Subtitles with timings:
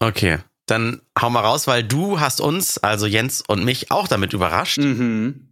[0.00, 0.38] Okay.
[0.66, 4.78] Dann hau mal raus, weil du hast uns, also Jens und mich, auch damit überrascht.
[4.78, 5.45] Mhm.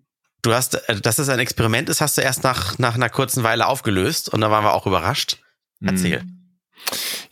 [0.44, 3.42] Du hast, äh, dass es ein Experiment ist, hast du erst nach, nach einer kurzen
[3.42, 5.38] Weile aufgelöst und da waren wir auch überrascht.
[5.80, 6.20] Erzähl.
[6.20, 6.60] Hm.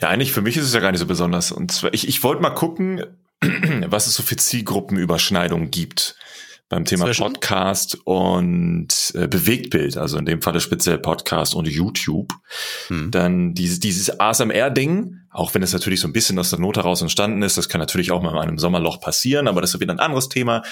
[0.01, 1.53] Ja, eigentlich für mich ist es ja gar nicht so besonders.
[1.53, 3.05] Und zwar, ich, ich wollte mal gucken,
[3.87, 6.17] was es so für Zielgruppenüberschneidungen gibt
[6.73, 7.25] beim Thema Zwischen?
[7.25, 12.33] Podcast und äh, Bewegtbild, also in dem Falle speziell Podcast und YouTube.
[12.89, 13.11] Hm.
[13.11, 17.03] Dann dieses, dieses ASMR-Ding, auch wenn es natürlich so ein bisschen aus der Not heraus
[17.03, 19.93] entstanden ist, das kann natürlich auch mal in einem Sommerloch passieren, aber das ist wieder
[19.93, 20.63] ein anderes Thema.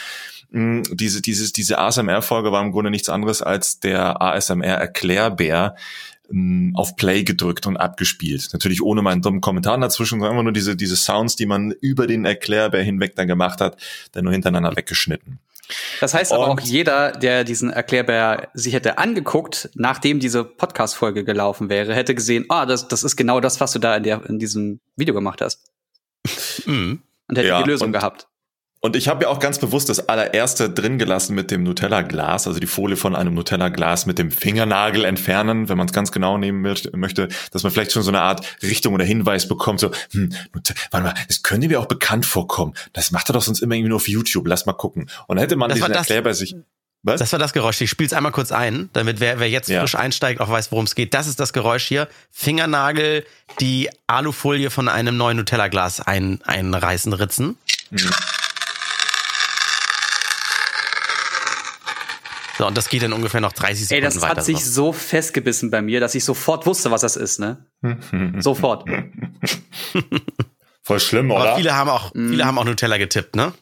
[0.51, 5.77] Mm, Diese, dieses, diese ASMR-Folge war im Grunde nichts anderes als der ASMR-Erklärbär
[6.31, 8.49] mm, auf Play gedrückt und abgespielt.
[8.55, 12.07] Natürlich ohne meinen dummen Kommentar dazwischen, sondern einfach nur diese, diese Sounds, die man über
[12.07, 13.77] den Erklärbär hinweg dann gemacht hat,
[14.13, 15.41] dann nur hintereinander weggeschnitten.
[16.01, 21.25] Das heißt aber Und- auch jeder, der diesen Erklärbär sich hätte angeguckt, nachdem diese Podcast-Folge
[21.25, 24.25] gelaufen wäre, hätte gesehen, ah, das, das ist genau das, was du da in, der,
[24.27, 25.61] in diesem Video gemacht hast.
[26.67, 27.03] Mhm.
[27.29, 28.27] Und hätte Ja, die Lösung gehabt.
[28.83, 32.59] Und ich habe ja auch ganz bewusst das allererste drin gelassen mit dem Nutella-Glas, also
[32.61, 36.63] die Folie von einem Nutella-Glas mit dem Fingernagel entfernen, wenn man es ganz genau nehmen
[36.63, 40.33] möcht- möchte, dass man vielleicht schon so eine Art Richtung oder Hinweis bekommt, so, hm,
[40.91, 42.73] warte mal, das könnte mir auch bekannt vorkommen.
[42.95, 45.11] Das macht er doch sonst immer irgendwie nur auf YouTube, lass mal gucken.
[45.27, 46.57] Und dann hätte man Das diesen Erklär bei sich.
[47.03, 47.19] Was?
[47.21, 47.81] Das war das Geräusch.
[47.83, 49.81] Ich spiel's einmal kurz ein, damit wer, wer jetzt Ja.
[49.81, 51.13] frisch einsteigt, auch weiß, worum es geht.
[51.15, 52.09] Das ist das Geräusch hier.
[52.31, 53.25] Fingernagel,
[53.61, 57.57] die Alufolie von einem neuen Nutella-Glas ein, einreißen, ritzen.
[57.91, 57.99] Mhm.
[62.61, 64.37] So, und das geht dann ungefähr noch 30 Ey, Sekunden das weiter.
[64.37, 64.87] hat sich so.
[64.89, 67.65] so festgebissen bei mir, dass ich sofort wusste, was das ist, ne?
[68.39, 68.85] Sofort.
[70.83, 71.57] Voll schlimm, Aber oder?
[71.57, 72.29] viele haben auch, Mhm.
[72.31, 73.55] viele haben auch Nutella getippt, ne?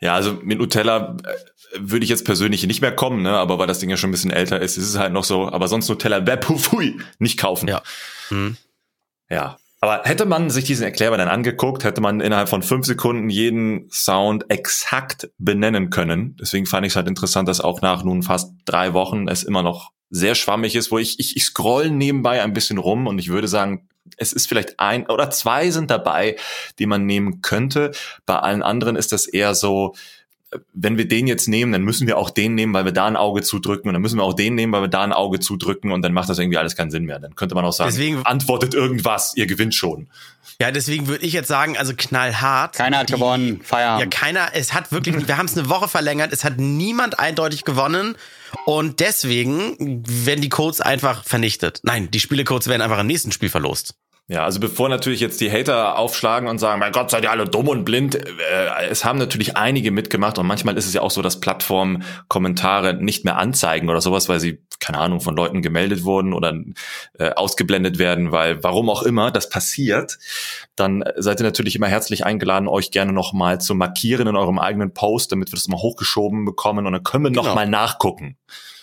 [0.00, 1.34] Ja, also mit Nutella äh,
[1.78, 3.32] würde ich jetzt persönlich nicht mehr kommen, ne?
[3.36, 5.50] aber weil das Ding ja schon ein bisschen älter ist, ist es halt noch so.
[5.52, 7.68] Aber sonst Nutella, bäh, puh, pfui, nicht kaufen.
[7.68, 7.82] Ja.
[8.30, 8.56] Mhm.
[9.28, 9.58] Ja.
[9.86, 13.88] Aber hätte man sich diesen Erklärer dann angeguckt, hätte man innerhalb von fünf Sekunden jeden
[13.88, 16.36] Sound exakt benennen können.
[16.40, 19.62] Deswegen fand ich es halt interessant, dass auch nach nun fast drei Wochen es immer
[19.62, 23.28] noch sehr schwammig ist, wo ich, ich, ich scroll nebenbei ein bisschen rum und ich
[23.28, 26.34] würde sagen, es ist vielleicht ein oder zwei sind dabei,
[26.80, 27.92] die man nehmen könnte.
[28.24, 29.94] Bei allen anderen ist das eher so,
[30.74, 33.16] wenn wir den jetzt nehmen, dann müssen wir auch den nehmen, weil wir da ein
[33.16, 35.92] Auge zudrücken und dann müssen wir auch den nehmen, weil wir da ein Auge zudrücken
[35.92, 37.18] und dann macht das irgendwie alles keinen Sinn mehr.
[37.18, 40.08] Dann könnte man auch sagen, Deswegen- antwortet irgendwas, ihr gewinnt schon.
[40.60, 42.76] Ja, deswegen würde ich jetzt sagen, also knallhart.
[42.76, 43.58] Keiner hat Die- gewonnen.
[43.60, 44.14] Ja, Feierabend.
[44.14, 48.16] keiner, es hat wirklich, wir haben es eine Woche verlängert, es hat niemand eindeutig gewonnen
[48.64, 51.80] und deswegen werden die Codes einfach vernichtet.
[51.82, 53.94] Nein, die Spielecodes werden einfach im nächsten Spiel verlost.
[54.28, 57.44] Ja, also bevor natürlich jetzt die Hater aufschlagen und sagen, mein Gott, seid ihr alle
[57.44, 61.12] dumm und blind, äh, es haben natürlich einige mitgemacht und manchmal ist es ja auch
[61.12, 65.62] so, dass Plattformen Kommentare nicht mehr anzeigen oder sowas, weil sie, keine Ahnung, von Leuten
[65.62, 66.52] gemeldet wurden oder
[67.20, 70.18] äh, ausgeblendet werden, weil warum auch immer das passiert,
[70.74, 74.92] dann seid ihr natürlich immer herzlich eingeladen, euch gerne nochmal zu markieren in eurem eigenen
[74.92, 77.44] Post, damit wir das mal hochgeschoben bekommen und dann können wir Genau.
[77.44, 78.36] nochmal nachgucken.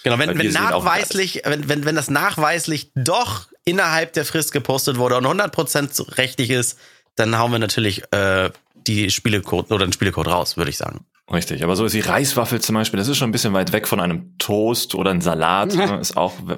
[0.03, 5.17] Genau, wenn, wenn nachweislich, wenn, wenn, wenn das nachweislich doch innerhalb der Frist gepostet wurde
[5.17, 6.77] und 100% richtig ist,
[7.15, 8.49] dann hauen wir natürlich äh,
[8.87, 11.05] die Spielecode oder den Spielecode raus, würde ich sagen.
[11.31, 13.87] Richtig, aber so ist die Reiswaffel zum Beispiel, das ist schon ein bisschen weit weg
[13.87, 16.57] von einem Toast oder einem Salat, ne, ist auch, W-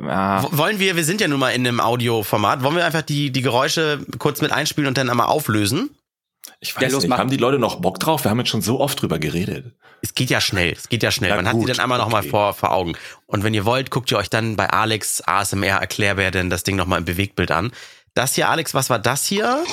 [0.58, 3.42] Wollen wir, wir sind ja nun mal in einem Audioformat, wollen wir einfach die, die
[3.44, 5.92] Geräusche kurz mit einspielen und dann einmal auflösen?
[6.60, 7.18] Ich weiß Ja, nicht, mach.
[7.18, 8.24] haben die Leute noch Bock drauf?
[8.24, 9.74] Wir haben jetzt schon so oft drüber geredet.
[10.02, 11.30] Es geht ja schnell, es geht ja schnell.
[11.32, 12.30] Ja, Man hat gut, sie dann einmal noch mal okay.
[12.30, 12.94] vor, vor Augen.
[13.28, 16.76] Und wenn ihr wollt, guckt ihr euch dann bei Alex ASMR Erklärbär denn das Ding
[16.76, 17.72] noch mal im Bewegtbild an.
[18.14, 19.64] Das hier, Alex, was war das hier?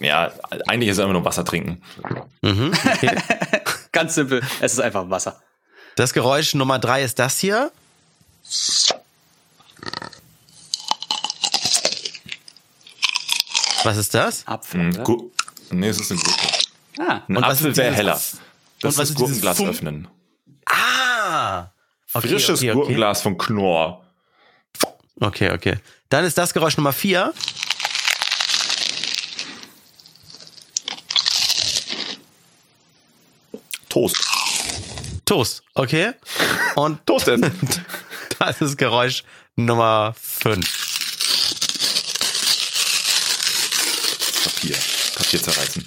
[0.00, 0.32] Ja,
[0.66, 1.82] eigentlich ist es einfach nur Wasser trinken.
[2.42, 3.16] Mhm, okay.
[3.92, 4.40] Ganz simpel.
[4.60, 5.40] Es ist einfach Wasser.
[5.96, 7.70] Das Geräusch Nummer drei ist das hier.
[13.84, 14.46] Was ist das?
[14.46, 14.80] Apfel.
[14.82, 15.02] Mhm, oder?
[15.04, 15.30] gu
[15.70, 16.48] nee, es ist eine Gurke.
[16.98, 17.20] Ah.
[17.28, 18.14] Ein Und Apfel ist wäre heller.
[18.14, 18.40] und
[18.80, 20.08] Das was ist Gurkenglas Fum- öffnen.
[20.66, 21.68] Ah!
[22.12, 22.78] Okay, Frisches okay, okay.
[22.78, 24.04] Gurkenglas von Knorr.
[25.20, 25.76] Okay, okay.
[26.08, 27.32] Dann ist das Geräusch Nummer vier.
[33.88, 34.16] Toast.
[35.24, 36.12] Toast, okay.
[36.76, 37.52] Und Toast essen.
[38.38, 39.24] das ist Geräusch
[39.56, 40.79] Nummer fünf.
[44.60, 44.76] Papier.
[45.16, 45.84] Papier zerreißen.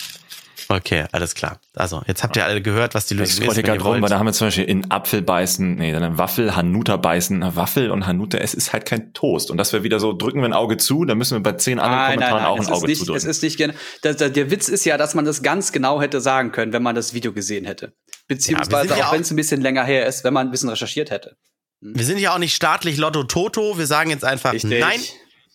[0.69, 1.59] Okay, alles klar.
[1.75, 3.53] Also, jetzt habt ihr alle gehört, was die Ich Lösung scroll ist.
[3.55, 6.17] hier wenn gerade rum, weil da haben wir zum Beispiel in Apfel beißen, nee, dann
[6.17, 9.51] Waffel, Hanuta beißen, Waffel und Hanuta, es ist halt kein Toast.
[9.51, 11.79] Und das wäre wieder so, drücken wir ein Auge zu, dann müssen wir bei zehn
[11.79, 13.17] anderen Nein, nein, Kommentaren nein, auch es ein Auge nicht, zudrücken.
[13.17, 13.73] es ist nicht gen
[14.03, 16.81] der, der, der Witz ist ja, dass man das ganz genau hätte sagen können, wenn
[16.83, 17.93] man das Video gesehen hätte.
[18.27, 20.51] Beziehungsweise sind ja auch auch- wenn es ein bisschen länger her ist, wenn man ein
[20.51, 21.35] bisschen recherchiert hätte.
[21.81, 23.77] Wir sind ja auch nicht staatlich Lotto Toto.
[23.77, 24.79] Wir sagen jetzt einfach Richtig.
[24.79, 25.01] nein.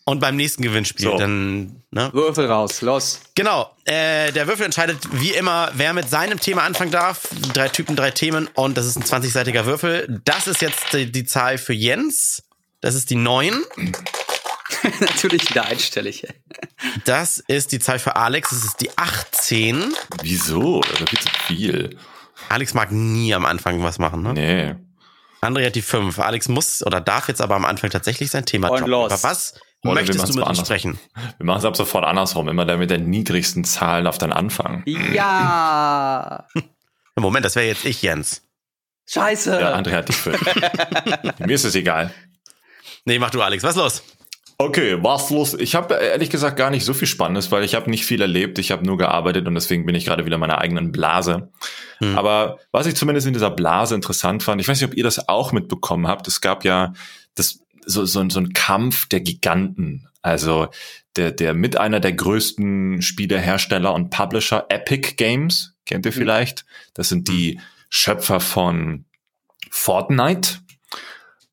[0.04, 1.16] Und beim nächsten Gewinnspiel So.
[1.18, 2.10] dann, ne?
[2.12, 3.20] Würfel raus, los.
[3.34, 3.70] Genau.
[3.84, 7.28] Äh, der Würfel entscheidet wie immer, wer mit seinem Thema anfangen darf.
[7.52, 10.20] Drei Typen, drei Themen und das ist ein 20-seitiger Würfel.
[10.24, 12.42] Das ist jetzt die, die Zahl für Jens.
[12.80, 13.62] Das ist die 9.
[15.00, 16.26] Natürlich wieder einstellig.
[17.04, 18.50] Das ist die Zahl für Alex.
[18.50, 19.92] Das ist die 18.
[20.22, 20.80] Wieso?
[20.82, 21.98] Das ist viel zu viel.
[22.48, 24.32] Alex mag nie am Anfang was machen, ne?
[24.34, 24.74] Nee.
[25.40, 26.18] André hat die 5.
[26.18, 28.90] Alex muss oder darf jetzt aber am Anfang tatsächlich sein Thema Und droppen.
[28.90, 29.12] los.
[29.12, 30.98] Über was Oder wir möchtest du mit uns sprechen?
[31.36, 32.48] Wir machen es ab sofort andersrum.
[32.48, 34.82] Immer der mit der niedrigsten Zahl auf dann Anfang.
[34.86, 36.46] Ja.
[37.16, 38.42] Moment, das wäre jetzt ich, Jens.
[39.06, 39.60] Scheiße.
[39.60, 40.40] Ja, André hat die fünf.
[41.38, 42.12] Mir ist es egal.
[43.04, 43.62] Nee, mach du, Alex.
[43.62, 44.02] Was los?
[44.58, 45.54] Okay, was los?
[45.54, 48.58] Ich habe ehrlich gesagt gar nicht so viel Spannendes, weil ich habe nicht viel erlebt.
[48.58, 51.50] Ich habe nur gearbeitet und deswegen bin ich gerade wieder in meiner eigenen Blase.
[51.98, 52.18] Hm.
[52.18, 55.28] Aber was ich zumindest in dieser Blase interessant fand, ich weiß nicht, ob ihr das
[55.28, 56.26] auch mitbekommen habt.
[56.26, 56.92] Es gab ja
[57.36, 60.08] das so so, so ein Kampf der Giganten.
[60.22, 60.68] Also
[61.16, 66.64] der der mit einer der größten Spielehersteller und Publisher Epic Games kennt ihr vielleicht.
[66.94, 69.04] Das sind die Schöpfer von
[69.70, 70.58] Fortnite.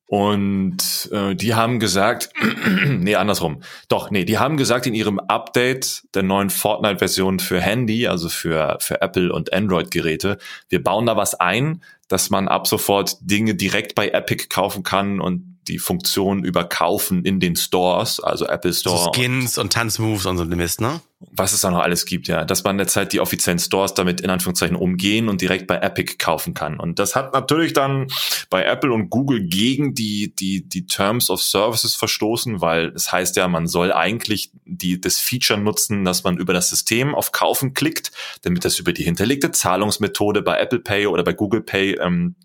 [0.08, 2.30] Und äh, die haben gesagt,
[2.88, 3.64] nee, andersrum.
[3.88, 8.78] Doch, nee, die haben gesagt in ihrem Update der neuen Fortnite-Version für Handy, also für,
[8.82, 10.38] für Apple und Android-Geräte,
[10.70, 15.20] wir bauen da was ein, dass man ab sofort Dinge direkt bei Epic kaufen kann
[15.20, 18.98] und die Funktion überkaufen in den Stores, also Apple Store.
[18.98, 21.02] So Skins und Tanzmoves und so ein Mist, ne?
[21.32, 24.22] was es da noch alles gibt, ja, dass man jetzt halt die offiziellen Stores damit
[24.22, 26.80] in Anführungszeichen umgehen und direkt bei Epic kaufen kann.
[26.80, 28.08] Und das hat natürlich dann
[28.50, 33.36] bei Apple und Google gegen die, die, die Terms of Services verstoßen, weil es heißt
[33.38, 37.74] ja, man soll eigentlich die, das Feature nutzen, dass man über das System auf Kaufen
[37.74, 38.12] klickt,
[38.44, 42.36] damit das über die hinterlegte Zahlungsmethode bei Apple Pay oder bei Google Pay ähm,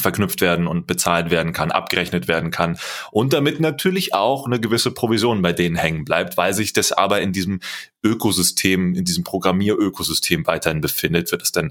[0.00, 2.78] verknüpft werden und bezahlt werden kann, abgerechnet werden kann
[3.10, 7.20] und damit natürlich auch eine gewisse Provision bei denen hängen bleibt, weil sich das aber
[7.20, 7.60] in diesem
[8.02, 11.70] Ökosystem, in diesem Programmierökosystem weiterhin befindet, wird es dann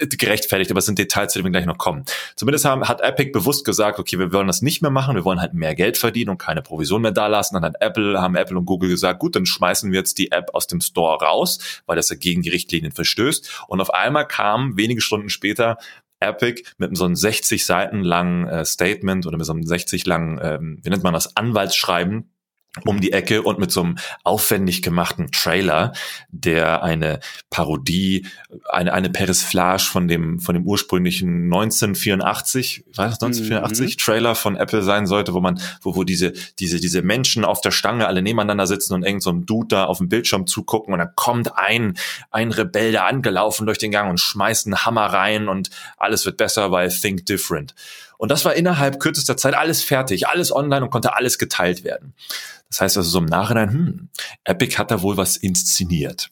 [0.00, 2.04] äh, gerechtfertigt, aber es sind Details, denen wir gleich noch kommen.
[2.34, 5.40] Zumindest haben, hat Epic bewusst gesagt, okay, wir wollen das nicht mehr machen, wir wollen
[5.40, 7.54] halt mehr Geld verdienen und keine Provision mehr dalassen.
[7.54, 10.50] Dann hat Apple, haben Apple und Google gesagt, gut, dann schmeißen wir jetzt die App
[10.54, 13.64] aus dem Store raus, weil das ja gegen die Richtlinien verstößt.
[13.68, 15.78] Und auf einmal kam wenige Stunden später
[16.24, 20.40] Epic mit so einem 60 Seiten langen äh, Statement oder mit so einem 60 langen,
[20.42, 22.33] ähm, wie nennt man das, Anwaltsschreiben
[22.84, 25.92] um die Ecke und mit so einem aufwendig gemachten Trailer,
[26.30, 28.26] der eine Parodie,
[28.68, 34.82] eine, eine Persiflage von dem, von dem ursprünglichen 1984, war das 1984 Trailer von Apple
[34.82, 38.66] sein sollte, wo man, wo, wo diese, diese, diese Menschen auf der Stange alle nebeneinander
[38.66, 41.96] sitzen und irgend so einem Dude da auf dem Bildschirm zugucken und dann kommt ein,
[42.32, 46.38] ein Rebell da angelaufen durch den Gang und schmeißt einen Hammer rein und alles wird
[46.38, 47.74] besser, weil Think Different.
[48.18, 52.14] Und das war innerhalb kürzester Zeit alles fertig, alles online und konnte alles geteilt werden.
[52.68, 54.08] Das heißt also so im Nachhinein, hm,
[54.44, 56.30] Epic hat da wohl was inszeniert.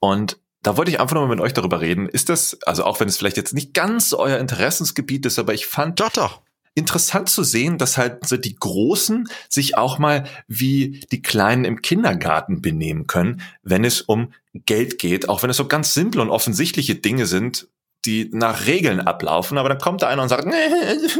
[0.00, 2.08] Und da wollte ich einfach nochmal mit euch darüber reden.
[2.08, 5.66] Ist das, also auch wenn es vielleicht jetzt nicht ganz euer Interessensgebiet ist, aber ich
[5.66, 6.42] fand Doch, doch.
[6.74, 11.82] interessant zu sehen, dass halt so die Großen sich auch mal wie die Kleinen im
[11.82, 16.30] Kindergarten benehmen können, wenn es um Geld geht, auch wenn es so ganz simple und
[16.30, 17.68] offensichtliche Dinge sind,
[18.06, 20.46] die nach Regeln ablaufen, aber dann kommt da einer und sagt,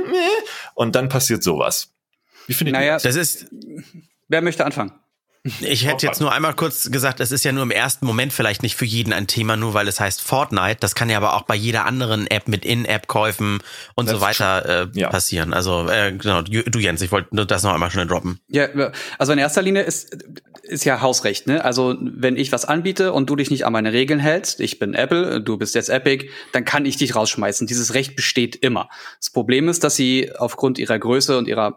[0.74, 1.92] und dann passiert sowas.
[2.46, 3.02] Wie findet ihr Naja, das?
[3.02, 3.46] Das ist,
[4.28, 4.92] wer möchte anfangen?
[5.60, 8.62] Ich hätte jetzt nur einmal kurz gesagt, es ist ja nur im ersten Moment vielleicht
[8.62, 10.78] nicht für jeden ein Thema, nur weil es heißt Fortnite.
[10.80, 13.60] Das kann ja aber auch bei jeder anderen App mit In-App-Käufen
[13.94, 15.08] und Das so weiter äh, ja.
[15.08, 15.54] passieren.
[15.54, 18.40] Also, äh, genau, du Jens, ich wollte das noch einmal schnell droppen.
[18.48, 18.68] Ja,
[19.18, 20.16] also in erster Linie ist,
[20.62, 21.64] ist ja Hausrecht, ne?
[21.64, 24.94] Also wenn ich was anbiete und du dich nicht an meine Regeln hältst, ich bin
[24.94, 27.66] Apple, du bist jetzt Epic, dann kann ich dich rausschmeißen.
[27.66, 28.88] Dieses Recht besteht immer.
[29.18, 31.76] Das Problem ist, dass sie aufgrund ihrer Größe und ihrer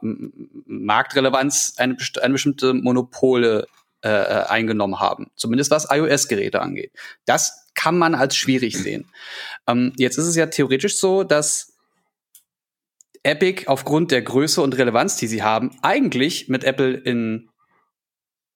[0.65, 3.58] Marktrelevanz eine, eine bestimmte Monopole
[4.03, 5.31] äh, äh, eingenommen haben.
[5.35, 6.93] Zumindest was iOS-Geräte angeht.
[7.25, 9.11] Das kann man als schwierig sehen.
[9.67, 11.73] Ähm, jetzt ist es ja theoretisch so, dass
[13.23, 17.49] Epic aufgrund der Größe und Relevanz, die sie haben, eigentlich mit Apple in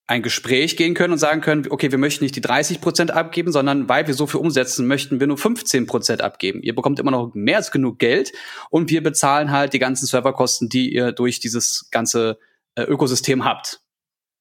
[0.06, 3.52] ein Gespräch gehen können und sagen können, okay, wir möchten nicht die 30 Prozent abgeben,
[3.52, 6.62] sondern weil wir so viel umsetzen, möchten wir nur 15 Prozent abgeben.
[6.62, 8.32] Ihr bekommt immer noch mehr als genug Geld
[8.70, 12.38] und wir bezahlen halt die ganzen Serverkosten, die ihr durch dieses ganze
[12.76, 13.83] äh, Ökosystem habt.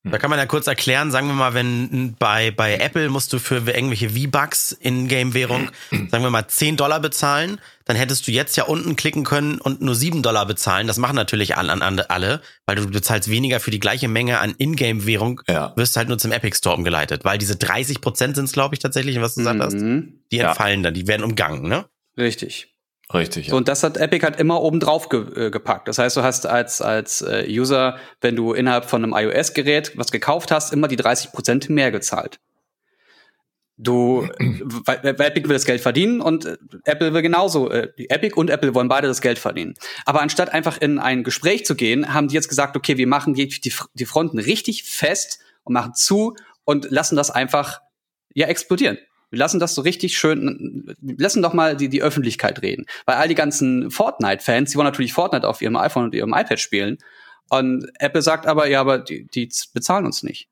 [0.05, 3.39] Da kann man ja kurz erklären, sagen wir mal, wenn bei, bei Apple musst du
[3.39, 5.71] für irgendwelche V-Bucks in Game-Währung,
[6.11, 9.81] sagen wir mal, 10 Dollar bezahlen, dann hättest du jetzt ja unten klicken können und
[9.81, 10.89] nur 7 Dollar bezahlen.
[10.89, 11.71] Das machen natürlich alle,
[12.11, 15.73] alle weil du bezahlst weniger für die gleiche Menge an Ingame-Währung, Ja.
[15.77, 17.25] wirst halt nur zum Epic Store umgeleitet.
[17.25, 20.15] Weil diese 30 Prozent sind es, glaube ich, tatsächlich, was du gesagt hast, Mhm.
[20.33, 20.49] die Ja.
[20.49, 21.85] entfallen dann, die werden umgangen, ne?
[22.19, 22.72] Richtig.
[23.15, 23.49] Richtig.
[23.49, 25.89] So, und das hat Epic halt immer oben drauf ge äh, gepackt.
[25.89, 30.11] Das heißt, du hast als, als äh, User, wenn du innerhalb von einem iOS-Gerät was
[30.11, 32.41] gekauft hast, immer die 30% mehr gezahlt.
[33.77, 38.35] Du, weil, weil Epic will das Geld verdienen und äh, Apple will genauso, äh, Epic
[38.35, 39.75] und Apple wollen beide das Geld verdienen.
[40.07, 43.35] Aber anstatt einfach in ein Gespräch zu gehen, haben die jetzt gesagt, okay, wir machen
[43.35, 47.81] die, die, die Fronten richtig fest und machen zu und lassen das einfach
[48.35, 48.99] ja explodieren.
[49.33, 52.85] Wir lassen das so richtig schön, lassen doch mal die, die Öffentlichkeit reden.
[53.07, 56.61] Weil all die ganzen Fortnite-Fans, die wollen natürlich Fortnite auf ihrem iPhone und ihrem iPad
[56.61, 56.99] spielen.
[57.49, 60.49] Und Apple sagt aber, ja, aber die, die bezahlen uns nicht.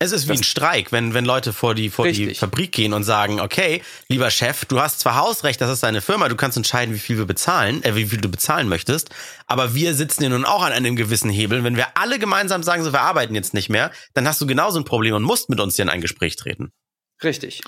[0.00, 2.34] Es ist wie Das- ein Streik, wenn, wenn Leute vor die, vor die.
[2.34, 6.28] Fabrik gehen und sagen, okay, lieber Chef, du hast zwar Hausrecht, das ist deine Firma,
[6.28, 9.10] du kannst entscheiden, wie viel wir bezahlen, äh, wie viel du bezahlen möchtest,
[9.46, 11.62] aber wir sitzen hier nun auch an einem gewissen Hebel.
[11.64, 14.78] Wenn wir alle gemeinsam sagen, so, wir arbeiten jetzt nicht mehr, dann hast du genauso
[14.80, 16.72] ein Problem und musst mit uns hier in ein Gespräch treten.
[17.22, 17.62] Richtig.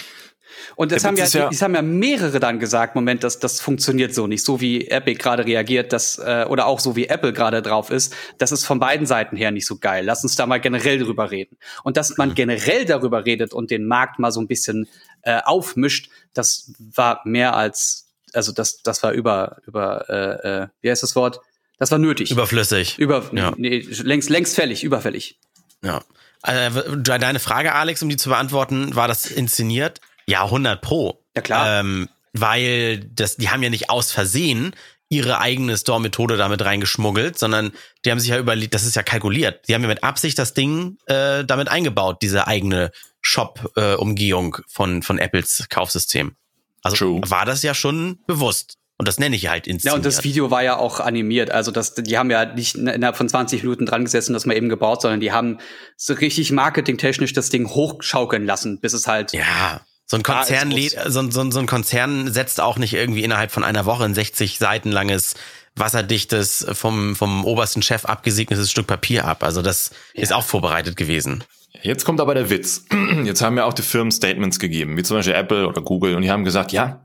[0.76, 4.15] Und das haben ja, ja- das haben ja mehrere dann gesagt, Moment, das, das funktioniert
[4.15, 4.45] so nicht.
[4.45, 8.15] So wie Epic gerade reagiert, das, äh, oder auch so wie Apple gerade drauf ist,
[8.38, 10.05] das ist von beiden Seiten her nicht so geil.
[10.05, 11.57] Lass uns da mal generell drüber reden.
[11.85, 14.88] Und dass man generell darüber redet und den Markt mal so ein bisschen
[15.23, 20.91] äh, aufmischt, das war mehr als, also das, das war über, über, äh, äh, wie
[20.91, 21.41] heißt das Wort?
[21.79, 22.31] Das war nötig.
[22.31, 22.99] Überflüssig.
[22.99, 23.53] über Ja.
[23.57, 25.38] nee, längst, längst fällig, überfällig.
[25.83, 26.03] Ja.
[26.43, 30.00] Äh, deine Frage, Alex, um die zu beantworten, war das inszeniert?
[30.26, 31.25] Ja, 100 pro.
[31.35, 31.80] Ja, klar.
[31.80, 34.75] Ähm, weil das, die haben ja nicht aus Versehen
[35.09, 37.73] ihre eigene Store-Methode damit reingeschmuggelt, sondern
[38.04, 39.68] die haben sich ja überlegt, das ist ja kalkuliert.
[39.68, 42.90] Die haben ja mit Absicht das Ding äh, damit eingebaut, diese eigene
[43.21, 46.35] Shop-Umgehung von, von Apples Kaufsystem.
[46.83, 47.21] Also True.
[47.28, 48.78] war das ja schon bewusst.
[48.99, 49.92] Und das nenne ich halt inszeniert.
[49.92, 51.50] Ja, und das Video war ja auch animiert.
[51.50, 54.71] Also das, die haben ja nicht innerhalb von 20 Minuten dran gesessen, das mal eben
[54.71, 55.59] gebaut, sondern die haben
[55.97, 59.33] so richtig marketingtechnisch das Ding hochschaukeln lassen, bis es halt.
[59.33, 60.70] Ja, so ein Konzern,
[61.08, 64.04] so, ein- so, ein- so ein Konzern setzt auch nicht irgendwie innerhalb von einer Woche
[64.04, 65.34] ein 60 Seiten langes
[65.75, 69.42] wasserdichtes vom vom obersten Chef abgesegnetes Stück Papier ab.
[69.42, 71.44] Also das ist auch vorbereitet gewesen.
[71.82, 72.84] Jetzt kommt aber der Witz.
[73.25, 76.22] Jetzt haben ja auch die Firmen Statements gegeben, wie zum Beispiel Apple oder Google, und
[76.22, 77.04] die haben gesagt, ja,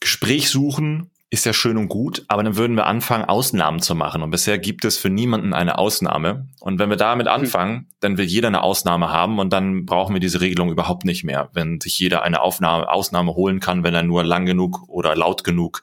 [0.00, 4.22] Gespräch suchen ist ja schön und gut, aber dann würden wir anfangen, Ausnahmen zu machen.
[4.22, 6.46] Und bisher gibt es für niemanden eine Ausnahme.
[6.60, 10.20] Und wenn wir damit anfangen, dann will jeder eine Ausnahme haben und dann brauchen wir
[10.20, 14.02] diese Regelung überhaupt nicht mehr, wenn sich jeder eine Aufnahme, Ausnahme holen kann, wenn er
[14.02, 15.82] nur lang genug oder laut genug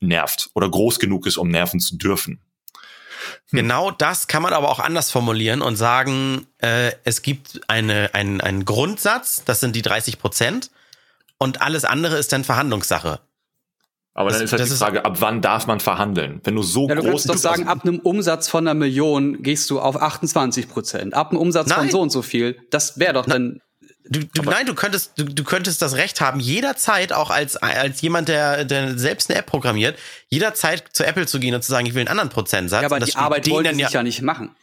[0.00, 2.40] nervt oder groß genug ist, um nerven zu dürfen.
[3.52, 8.40] Genau das kann man aber auch anders formulieren und sagen, äh, es gibt eine, einen,
[8.40, 10.70] einen Grundsatz, das sind die 30 Prozent,
[11.36, 13.20] und alles andere ist dann Verhandlungssache.
[14.20, 16.40] Aber Das- dann ist halt das die ist- Frage, ab wann darf man verhandeln?
[16.44, 19.42] Wenn du so Ja, du groß kannst doch sagen, ab einem Umsatz von einer Million
[19.42, 21.14] gehst du auf 28 Prozent.
[21.14, 21.90] Ab einem Umsatz von Nein.
[21.90, 22.58] so und so viel.
[22.70, 23.60] Das wäre doch dann.
[24.12, 28.00] Du, du, nein, du könntest, du, du könntest das Recht haben, jederzeit auch als, als
[28.00, 29.96] jemand, der, der selbst eine App programmiert,
[30.28, 32.82] jederzeit zu Apple zu gehen und zu sagen, ich will einen anderen Prozentsatz.
[32.82, 34.56] Ja, aber die Arbeit denen wollen dann sie ja, sich ja nicht machen.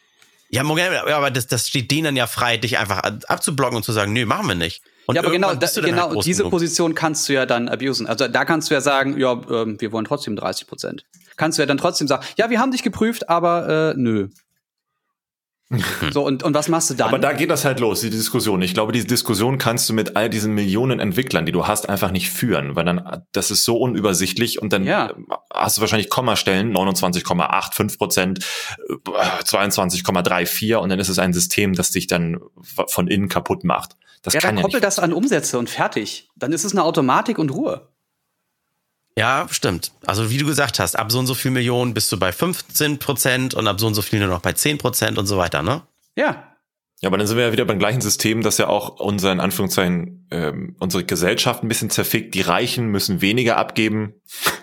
[0.50, 4.12] ja, aber das, das steht denen dann ja frei, dich einfach abzublocken und zu sagen,
[4.12, 4.82] nö, machen wir nicht.
[5.08, 6.52] Und ja, aber genau, da, halt genau groß diese genug.
[6.52, 8.08] Position kannst du ja dann abusen.
[8.08, 11.06] Also da kannst du ja sagen, ja, ähm, wir wollen trotzdem 30 Prozent.
[11.38, 14.28] Kannst du ja dann trotzdem sagen, ja, wir haben dich geprüft, aber äh, nö.
[16.12, 17.10] so, und, und was machst du dann?
[17.10, 18.62] Aber da geht das halt los, die Diskussion.
[18.62, 22.12] Ich glaube, diese Diskussion kannst du mit all diesen Millionen Entwicklern, die du hast, einfach
[22.12, 25.14] nicht führen, weil dann, das ist so unübersichtlich und dann Ja.
[25.54, 28.40] hast du wahrscheinlich Kommastellen, 29,85 Prozent,
[28.88, 32.40] äh, 22,34 und dann ist es ein System, das dich dann
[32.88, 33.98] von innen kaputt macht.
[34.22, 34.86] Das ja, kann dann ja koppel nicht.
[34.86, 36.30] das an Umsätze und fertig.
[36.36, 37.90] Dann ist es eine Automatik und Ruhe.
[39.18, 39.92] Ja, stimmt.
[40.06, 43.00] Also wie du gesagt hast, ab so und so viel Millionen bist du bei 15
[43.00, 45.64] Prozent und ab so und so viel nur noch bei 10 Prozent und so weiter,
[45.64, 45.82] ne?
[46.16, 46.56] Ja.
[47.02, 49.40] Ja, aber dann sind wir ja wieder beim gleichen System, das ja auch unser, in
[49.40, 52.36] Anführungszeichen, ähm, unsere Gesellschaft ein bisschen zerfickt.
[52.36, 54.14] Die Reichen müssen weniger abgeben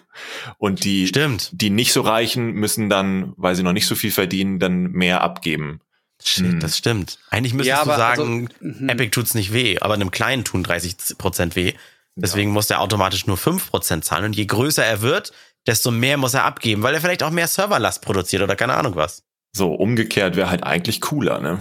[0.59, 1.51] und die, Stimmt.
[1.53, 5.23] die nicht so Reichen müssen dann, weil sie noch nicht so viel verdienen, dann mehr
[5.23, 5.81] abgeben.
[6.23, 6.61] Shit, Hm.
[6.61, 7.19] das stimmt.
[7.31, 8.89] Eigentlich müsstest Ja, du aber sagen, also, mhm.
[8.89, 11.75] Epic tut's nicht weh, aber einem Kleinen tun 30 Prozent weh.
[12.17, 14.25] Deswegen muss der automatisch nur 5 Prozent zahlen.
[14.27, 15.33] Und je größer er wird,
[15.67, 18.95] desto mehr muss er abgeben, weil er vielleicht auch mehr Serverlast produziert oder keine Ahnung
[18.95, 19.25] was.
[19.57, 21.59] So, umgekehrt wäre halt eigentlich cooler, ne?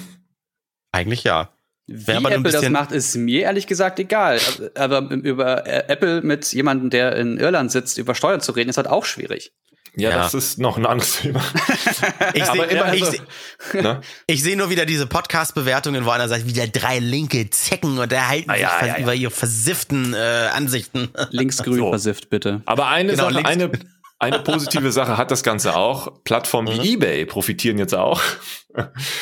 [0.92, 1.50] Eigentlich ja.
[1.88, 4.40] Wie Apple das bisschen- macht, ist mir ehrlich gesagt egal.
[4.76, 8.88] Aber über Apple mit jemandem, der in Irland sitzt, über Steuern zu reden, ist halt
[8.88, 9.52] auch schwierig.
[9.96, 10.16] Ja, Ja.
[10.24, 11.42] das ist noch ein anderes Thema.
[12.34, 14.02] Ich sehe immer ich so- seh, ne?
[14.32, 18.54] seh nur wieder diese Podcast-Bewertungen, wo einer sagt, wieder drei linke Zecken und erhalten Ah,
[18.54, 19.04] sich ja, vers- ja, ja.
[19.04, 20.18] über ihre versifften äh,
[20.54, 21.10] Ansichten.
[21.30, 21.90] Linksgrün So.
[21.90, 22.62] versifft, bitte.
[22.66, 23.72] Aber eine Genau, Sache, eine,
[24.18, 26.24] eine positive Sache hat das Ganze auch.
[26.24, 28.20] Plattformen wie eBay profitieren jetzt auch,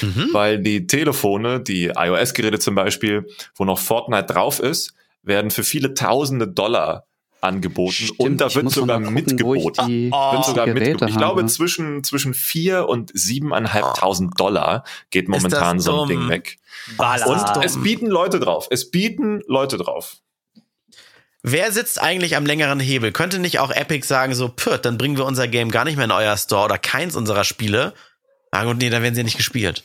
[0.01, 0.29] Mhm.
[0.31, 5.93] weil die Telefone, die iOS-Geräte zum Beispiel, wo noch Fortnite drauf ist, werden für viele
[5.93, 7.05] Tausende Dollar
[7.41, 9.25] angeboten und da ich wird muss mal sogar gucken, wo ich
[9.65, 9.87] mitgeboten.
[9.87, 11.07] die, Oh, Wird sogar mitgeboten.
[11.07, 16.07] Ich glaube, zwischen, zwischen vier und siebeneinhalbtausend Dollar geht momentan so ein dumm?
[16.07, 16.57] Ding weg.
[16.97, 17.27] Ballast.
[17.57, 18.67] Und es bieten Leute drauf.
[18.69, 20.17] Es bieten Leute drauf.
[21.43, 23.11] Wer sitzt eigentlich am längeren Hebel?
[23.11, 26.05] Könnte nicht auch Epic sagen, so, pürt, dann bringen wir unser Game gar nicht mehr
[26.05, 27.93] in euer Store oder keins unserer Spiele?
[28.51, 29.83] Ah gut, nee, dann werden sie nicht gespielt.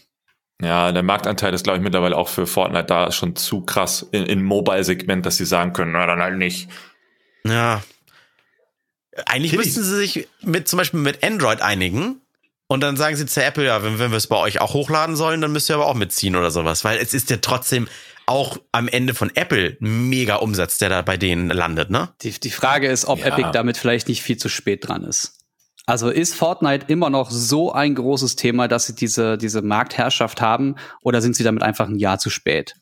[0.62, 4.24] Ja, der Marktanteil ist, glaube ich, mittlerweile auch für Fortnite da schon zu krass in,
[4.24, 6.68] in Mobile-Segment, dass sie sagen können, na dann halt nicht.
[7.50, 7.82] Ja.
[9.24, 9.64] Eigentlich Kitty.
[9.64, 12.20] müssten sie sich mit zum Beispiel mit Android einigen
[12.68, 15.16] und dann sagen sie zu Apple, ja, wenn, wenn wir es bei euch auch hochladen
[15.16, 17.88] sollen, dann müsst ihr aber auch mitziehen oder sowas, weil es ist ja trotzdem
[18.26, 22.08] auch am Ende von Apple ein mega Umsatz, der da bei denen landet, ne?
[22.22, 23.26] Die, die Frage ist, ob Ja.
[23.26, 25.34] Epic damit vielleicht nicht viel zu spät dran ist.
[25.86, 30.74] Also ist Fortnite immer noch so ein großes Thema, dass sie diese, diese Marktherrschaft haben
[31.00, 32.74] oder sind sie damit einfach ein Jahr zu spät?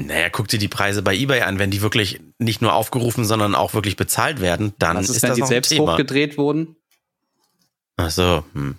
[0.00, 3.54] Naja, guck dir die Preise bei eBay an, wenn die wirklich nicht nur aufgerufen, sondern
[3.56, 5.92] auch wirklich bezahlt werden, dann Was ist, ist, wenn das die ein selbst Thema.
[5.92, 6.76] hochgedreht wurden?
[7.96, 8.76] Ach so, hm,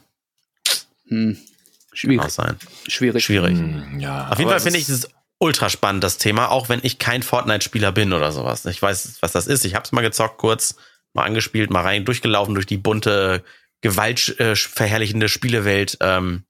[1.09, 1.35] Hm.
[1.35, 2.29] kann auch Schwierig.
[2.31, 2.55] sein.
[2.87, 3.25] Schwierig.
[3.25, 3.57] Schwierig.
[3.57, 5.09] Hm, ja, Auf jeden Fall finde ich es es
[5.39, 8.65] ultra spannend, das Thema, auch wenn ich kein Fortnite-Spieler bin oder sowas.
[8.65, 9.65] Ich weiß, was das ist.
[9.65, 10.75] Ich habe es mal gezockt, kurz,
[11.13, 13.43] mal angespielt, mal rein, durchgelaufen durch die bunte,
[13.81, 15.97] gewaltverherrlichende Spielewelt.
[16.01, 16.43] Ähm,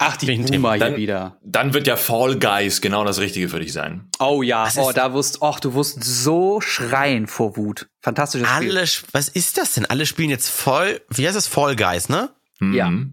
[0.00, 1.38] Ach, die Bin ich ein Boomer hier Dann- wieder.
[1.42, 4.08] Dann wird ja Fall Guys genau das Richtige für dich sein.
[4.20, 7.88] Oh ja, Was oh, ist- da wusst, oh, du wusst so schreien vor Wut.
[8.00, 8.78] Fantastisches Spiel.
[8.78, 9.86] alle, was ist das denn?
[9.86, 11.48] Alle spielen jetzt voll, wie heißt das?
[11.48, 12.30] Fall Guys, ne?
[12.60, 12.90] Ja.
[12.90, 13.12] Mhm.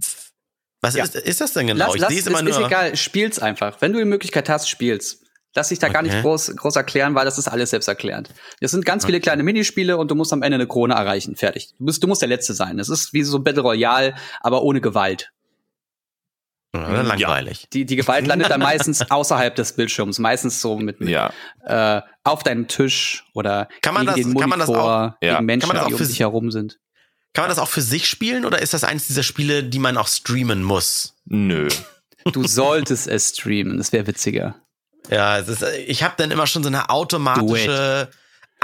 [0.82, 1.04] Was Ja.
[1.06, 1.86] ist, ist das denn genau?
[1.88, 2.67] Lass, ich lass, ist, es immer ist nur.
[2.67, 3.78] egal, spiel's einfach.
[3.82, 5.21] Wenn du die Möglichkeit hast, spiel's.
[5.56, 6.21] Lass dich da gar nicht Okay.
[6.21, 8.30] groß, groß erklären, weil das ist alles selbsterklärend.
[8.60, 11.36] Es sind ganz viele kleine Minispiele und du musst am Ende eine Krone erreichen.
[11.38, 11.69] Fertig.
[11.80, 12.78] Du, bist, du musst der Letzte sein.
[12.78, 15.32] Es ist wie so Battle Royale, aber ohne Gewalt.
[16.82, 17.68] Ja, langweilig.
[17.74, 20.20] Die, die Gewalt landet dann meistens außerhalb des Bildschirms.
[20.20, 21.32] Meistens so mit, mit Ja.
[21.66, 25.24] äh, auf deinem Tisch oder Kann man gegen das- den kann man das Monitor, auch-
[25.26, 25.34] ja.
[25.36, 26.80] gegen Menschen, Kann man das die um für- sich herum sind.
[27.34, 29.98] Kann man das auch für sich spielen oder ist das eines dieser Spiele, die man
[29.98, 31.16] auch streamen muss?
[31.26, 31.68] Nö.
[32.32, 34.56] Du solltest es streamen, das wäre witziger.
[35.10, 38.10] Ja, ist, ich habe dann immer schon so eine automatische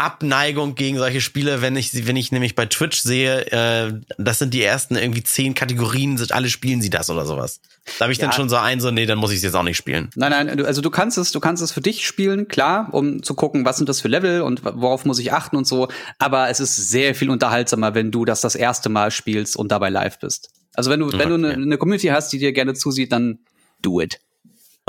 [0.02, 4.40] Abneigung gegen solche Spiele, wenn ich sie- wenn ich nämlich bei Twitch sehe, äh, das
[4.40, 7.62] sind die ersten irgendwie zehn Kategorien, sind alle spielen sie das oder sowas.
[8.00, 8.36] Da habe ich dann Ja.
[8.36, 10.10] schon so ein, so nee, dann muss ich es jetzt auch nicht spielen.
[10.16, 13.24] Nein, nein, du, also du kannst es, du kannst es für dich spielen, klar, um
[13.24, 15.88] zu gucken, was sind das für Level und worauf muss ich achten und so.
[16.20, 19.90] Aber es ist sehr viel unterhaltsamer, wenn du das das erste Mal spielst und dabei
[19.90, 20.50] live bist.
[20.74, 23.40] Also wenn du, wenn du eine, eine Community hast, die dir gerne zusieht, dann
[23.82, 24.20] do it.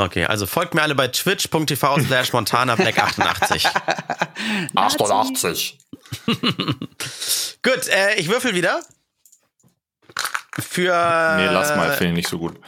[0.03, 3.67] Okay, also folgt mir alle bei twitch.tv slash Montana Black 88.
[4.75, 5.79] 88.
[7.62, 8.81] Gut, äh, ich würfel wieder.
[10.59, 12.59] Für Nee, lass mal, äh, finde ich nicht so gut.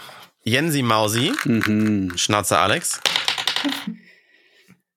[0.45, 2.13] Jensi Mausi, Mhm.
[2.17, 3.01] Schnauzer Alex.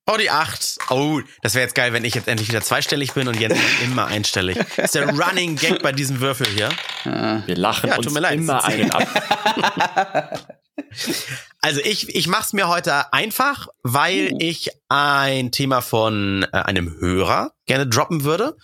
[0.05, 0.77] Oh, die 8.
[0.89, 4.05] Oh, das wäre jetzt geil, wenn ich jetzt endlich wieder zweistellig bin und Jens immer
[4.07, 4.57] einstellig.
[4.77, 6.69] Das ist der Running Gag bei diesem Würfel hier.
[7.03, 10.47] Wir lachen Ja, tut uns mir leid, immer einen ab.
[11.61, 17.51] Also ich, ich mach's mir heute einfach, weil ich ein Thema von äh, einem Hörer
[17.65, 18.55] gerne droppen würde.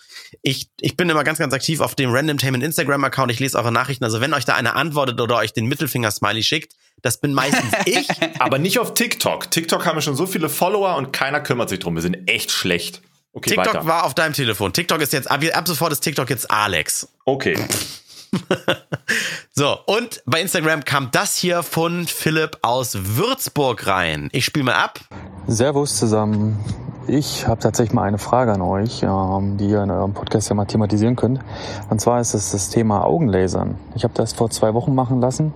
[0.42, 3.30] Ich, ich bin immer ganz, ganz aktiv auf dem Randomtainment Instagram-Account.
[3.32, 4.04] Ich lese eure Nachrichten.
[4.04, 8.08] Also wenn euch da einer antwortet oder euch den Mittelfinger-Smiley schickt, das bin meistens ich.
[8.38, 9.50] Aber nicht auf TikTok.
[9.50, 11.94] TikTok haben wir schon so viele Follower und keiner kümmert sich drum.
[11.96, 13.02] Wir sind echt schlecht.
[13.32, 13.86] Okay, TikTok weiter.
[13.86, 14.72] war auf deinem Telefon.
[14.72, 17.08] TikTok ist jetzt, ab, ab sofort ist TikTok jetzt Alex.
[17.24, 17.58] Okay.
[19.56, 24.28] So, und bei Instagram kam das hier von Philipp aus Würzburg rein.
[24.32, 24.98] Ich spiele mal ab.
[25.46, 26.58] Servus zusammen.
[27.06, 30.56] Ich habe tatsächlich mal eine Frage an euch, ähm, die ihr in eurem Podcast ja
[30.56, 31.38] mal thematisieren könnt.
[31.88, 33.78] Und zwar ist es das Thema Augenlasern.
[33.94, 35.54] Ich habe das vor zwei Wochen machen lassen.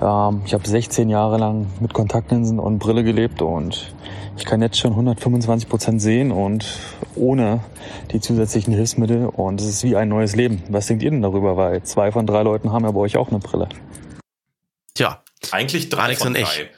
[0.00, 3.92] Ähm, ich habe 16 Jahre lang mit Kontaktlinsen und Brille gelebt und
[4.36, 6.66] ich kann jetzt schon 125 Prozent sehen und
[7.14, 7.64] ohne
[8.12, 10.62] die zusätzlichen Hilfsmittel und es ist wie ein neues Leben.
[10.68, 11.56] Was denkt ihr denn darüber?
[11.56, 13.68] Weil zwei von drei Leuten haben ja bei euch auch eine Brille.
[14.94, 15.22] Tja,
[15.52, 16.44] Eigentlich drei Alex von und ich.
[16.48, 16.70] drei.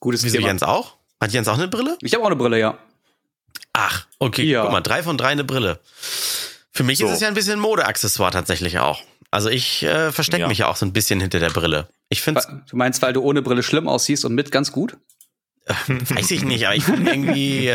[0.00, 0.48] Gutes wieso Thema.
[0.48, 0.96] Jens auch?
[1.20, 1.96] Hat Jens auch eine Brille?
[2.02, 2.78] Ich habe auch eine Brille, ja.
[3.72, 4.62] Ach, okay, Ja.
[4.62, 5.80] guck mal, drei von drei eine Brille.
[6.72, 7.06] Für mich So.
[7.06, 9.00] ist es ja ein bisschen Modeaccessoire tatsächlich auch.
[9.30, 10.48] Also ich äh, verstecke Ja.
[10.48, 11.88] mich ja auch so ein bisschen hinter der Brille.
[12.08, 14.96] Ich finde Du meinst, weil du ohne Brille schlimm aussiehst und mit ganz gut?
[15.88, 17.68] Weiß ich nicht, aber ich finde irgendwie,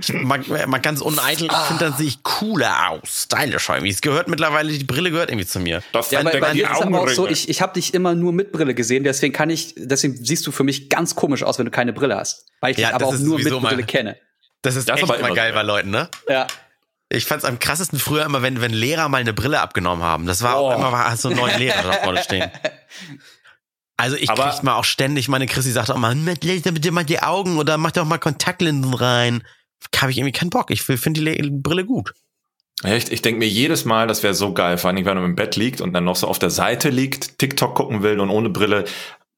[0.00, 3.90] ich mag, mal ganz uneitel, ich finde, dann sehe ich cooler aus, stylischer irgendwie.
[3.92, 5.82] Es gehört mittlerweile, die Brille gehört irgendwie zu mir.
[5.92, 8.14] Das Ja, bei, bei dir ist es aber auch so, ich, ich habe dich immer
[8.14, 11.58] nur mit Brille gesehen, deswegen kann ich, deswegen siehst du für mich ganz komisch aus,
[11.58, 12.46] wenn du keine Brille hast.
[12.60, 14.16] Weil ich Ja, dich aber auch nur mit sowieso mal- Brille kenne.
[14.62, 15.56] Das ist Das echt aber mal immer geil so.
[15.56, 16.08] bei Leuten, ne?
[16.28, 16.46] Ja.
[17.08, 20.24] Ich fand's am krassesten früher immer, wenn, wenn Lehrer mal eine Brille abgenommen haben.
[20.26, 20.78] Das war auch Oh.
[20.78, 22.50] immer, war- hast du einen neuen Lehrer da vorne stehen.
[23.96, 27.04] Also ich Aber- krieg mal auch ständig, meine Chrissy sagt auch mal, laser bitte mal
[27.04, 29.42] die Augen oder mach doch mal Kontaktlinsen rein.
[29.96, 30.70] Habe ich irgendwie keinen Bock.
[30.70, 32.12] Ich finde die Le Brille gut.
[32.84, 35.24] Ja, ich, ich denke mir jedes Mal, das wäre so geil, vor allem wenn man
[35.24, 38.30] im Bett liegt und dann noch so auf der Seite liegt, TikTok gucken will und
[38.30, 38.84] ohne Brille.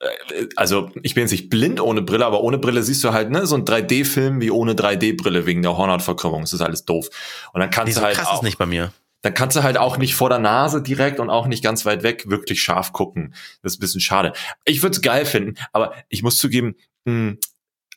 [0.00, 3.30] Äh, Also ich bin jetzt nicht blind ohne Brille, aber ohne Brille siehst du halt
[3.30, 6.42] ne so ein 3D-Film wie ohne 3D-Brille wegen der Hornhautverkrümmung.
[6.42, 7.08] Das ist alles doof.
[7.52, 8.92] Und dann Nee, kannst so du halt krass auch, ist nicht bei mir.
[9.24, 12.02] Dann kannst du halt auch nicht vor der Nase direkt und auch nicht ganz weit
[12.02, 13.34] weg wirklich scharf gucken.
[13.62, 14.34] Das ist ein bisschen schade.
[14.66, 16.74] Ich würde es geil finden, aber ich muss zugeben,
[17.06, 17.37] mh,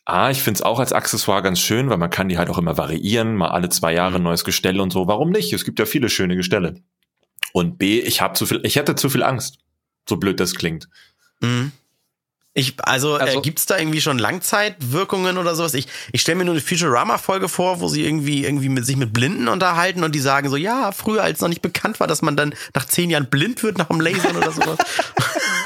[0.06, 2.56] A, ich finde es auch als Accessoire ganz schön, weil man kann die halt auch
[2.56, 5.06] immer variieren, mal alle zwei Jahre ein neues Gestell und so.
[5.06, 5.52] Warum nicht?
[5.52, 6.80] Es gibt ja viele schöne Gestelle.
[7.52, 9.58] Und B, ich habe zu viel, ich hätte zu viel Angst.
[10.08, 10.88] So blöd das klingt.
[11.40, 11.72] Mhm.
[12.58, 15.74] Ich, also, Also- äh, gibt's da irgendwie schon Langzeitwirkungen oder sowas?
[15.74, 19.12] Ich, ich stelle mir nur eine Futurama-Folge vor, wo sie irgendwie, irgendwie mit sich mit
[19.12, 22.36] Blinden unterhalten und die sagen so, ja, früher, als noch nicht bekannt war, dass man
[22.36, 24.78] dann nach zehn Jahren blind wird nach dem Lasern oder sowas.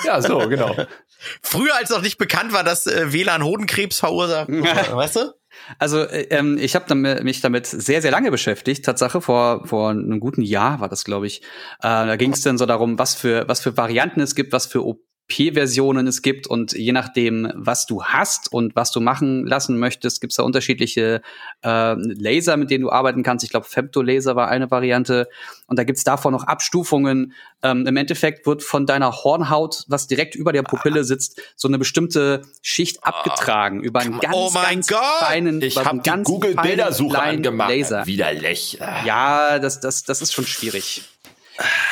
[0.04, 0.74] Ja, so, genau.
[1.42, 4.48] früher, als noch nicht bekannt war, dass äh, WLAN Hodenkrebs verursacht.
[4.92, 5.32] weißt du?
[5.78, 8.84] Also äh, ähm, ich habe mich damit sehr, sehr lange beschäftigt.
[8.84, 11.42] Tatsache, vor, vor einem guten Jahr war das, glaube ich.
[11.78, 14.66] Äh, da ging es dann so darum, was für, was für Varianten es gibt, was
[14.66, 14.82] für
[15.30, 20.20] OP-Versionen es gibt und je nachdem, was du hast und was du machen lassen möchtest,
[20.20, 21.22] gibt es da unterschiedliche
[21.64, 23.44] äh, Laser, mit denen du arbeiten kannst.
[23.44, 25.28] Ich glaube, Femtolaser war eine Variante
[25.66, 27.32] und da gibt es davon noch Abstufungen.
[27.62, 31.78] Ähm, Im Endeffekt wird von deiner Hornhaut, was direkt über der Pupille sitzt, so eine
[31.78, 35.00] bestimmte Schicht abgetragen über einen ganz, Oh mein ganz Gott!
[35.20, 37.70] feinen, Ich habe einen die ganz Google Bildersuche kleinen angemacht.
[37.70, 38.06] Laser.
[38.06, 38.78] Widerlich.
[39.06, 41.02] Ja, das, das, das ist schon schwierig.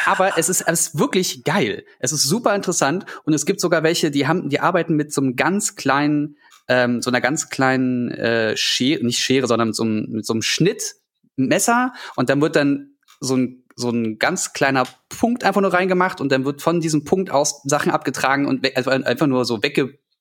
[0.07, 1.85] Aber es ist, es ist wirklich geil.
[1.99, 3.07] Es ist super interessant.
[3.25, 6.37] Und es gibt sogar welche, die haben, die arbeiten mit so einem ganz kleinen,
[6.69, 10.33] ähm, so einer ganz kleinen äh, Schere, nicht Schere, sondern mit so einem, mit so
[10.33, 11.93] einem Schnittmesser.
[12.17, 16.21] Und dann wird dann so ein so ein ganz kleiner Punkt einfach nur reingemacht.
[16.21, 19.63] Und dann wird von diesem Punkt aus Sachen abgetragen und also einfach nur so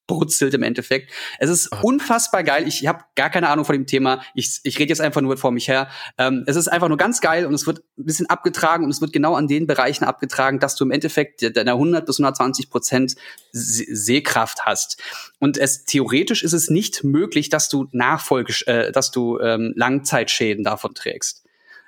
[0.10, 1.12] weggebrutzelt im Endeffekt.
[1.40, 2.68] Es ist unfassbar geil.
[2.68, 4.22] Ich habe gar keine Ahnung von dem Thema.
[4.34, 5.90] Ich, ich rede jetzt einfach nur vor mich her.
[6.18, 9.02] Ähm, es ist einfach nur ganz geil und es wird ein bisschen abgetragen und es
[9.02, 13.16] wird genau an den Bereichen abgetragen, dass du im Endeffekt deine 100 bis 120 Prozent
[13.52, 15.02] Se- Sehkraft hast.
[15.40, 20.64] Und es theoretisch ist es nicht möglich, dass du Nachfolge, äh, dass du ähm, Langzeitschäden
[20.64, 21.44] davon trägst.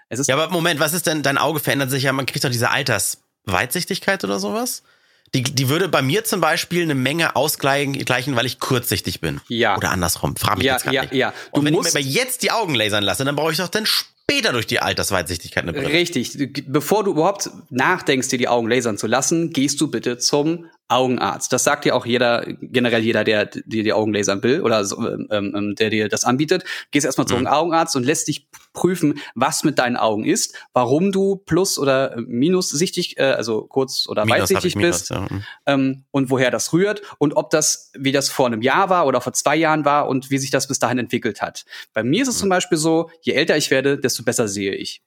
[0.09, 2.43] Es ist Ja, aber Moment, was ist denn, dein Auge verändert sich ja, man kriegt
[2.43, 4.83] doch diese Altersweitsichtigkeit oder sowas?
[5.33, 9.39] Die, die würde bei mir zum Beispiel eine Menge ausgleichen, gleichen, weil ich kurzsichtig bin.
[9.47, 9.77] Ja.
[9.77, 10.35] Oder andersrum.
[10.35, 11.13] Frag mich Ja, jetzt gar ja, nicht.
[11.13, 11.33] ja.
[11.53, 13.69] Du Und wenn musst- ich mir jetzt die Augen lasern lasse, dann brauche ich doch
[13.69, 15.87] dann später durch die Altersweitsichtigkeit eine Brille.
[15.87, 16.37] Richtig.
[16.67, 21.53] Bevor du überhaupt nachdenkst, dir die Augen lasern zu lassen, gehst du bitte zum Augenarzt.
[21.53, 24.97] Das sagt dir auch jeder, generell jeder, der dir die Augen lasern will oder so,
[25.07, 26.65] ähm, ähm, der dir das anbietet.
[26.91, 31.37] Gehst erstmal zum Augenarzt und lässt dich prüfen, was mit deinen Augen ist, warum du
[31.37, 35.21] plus oder minussichtig, äh, also kurz oder Minus weitsichtig ich, Minus, bist ja.
[35.21, 35.43] Mhm.
[35.65, 39.21] ähm, und woher das rührt und ob das, wie das vor einem Jahr war oder
[39.21, 41.63] vor zwei Jahren war und wie sich das bis dahin entwickelt hat.
[41.93, 45.01] Bei mir ist es zum Beispiel so, je älter ich werde, desto besser sehe ich.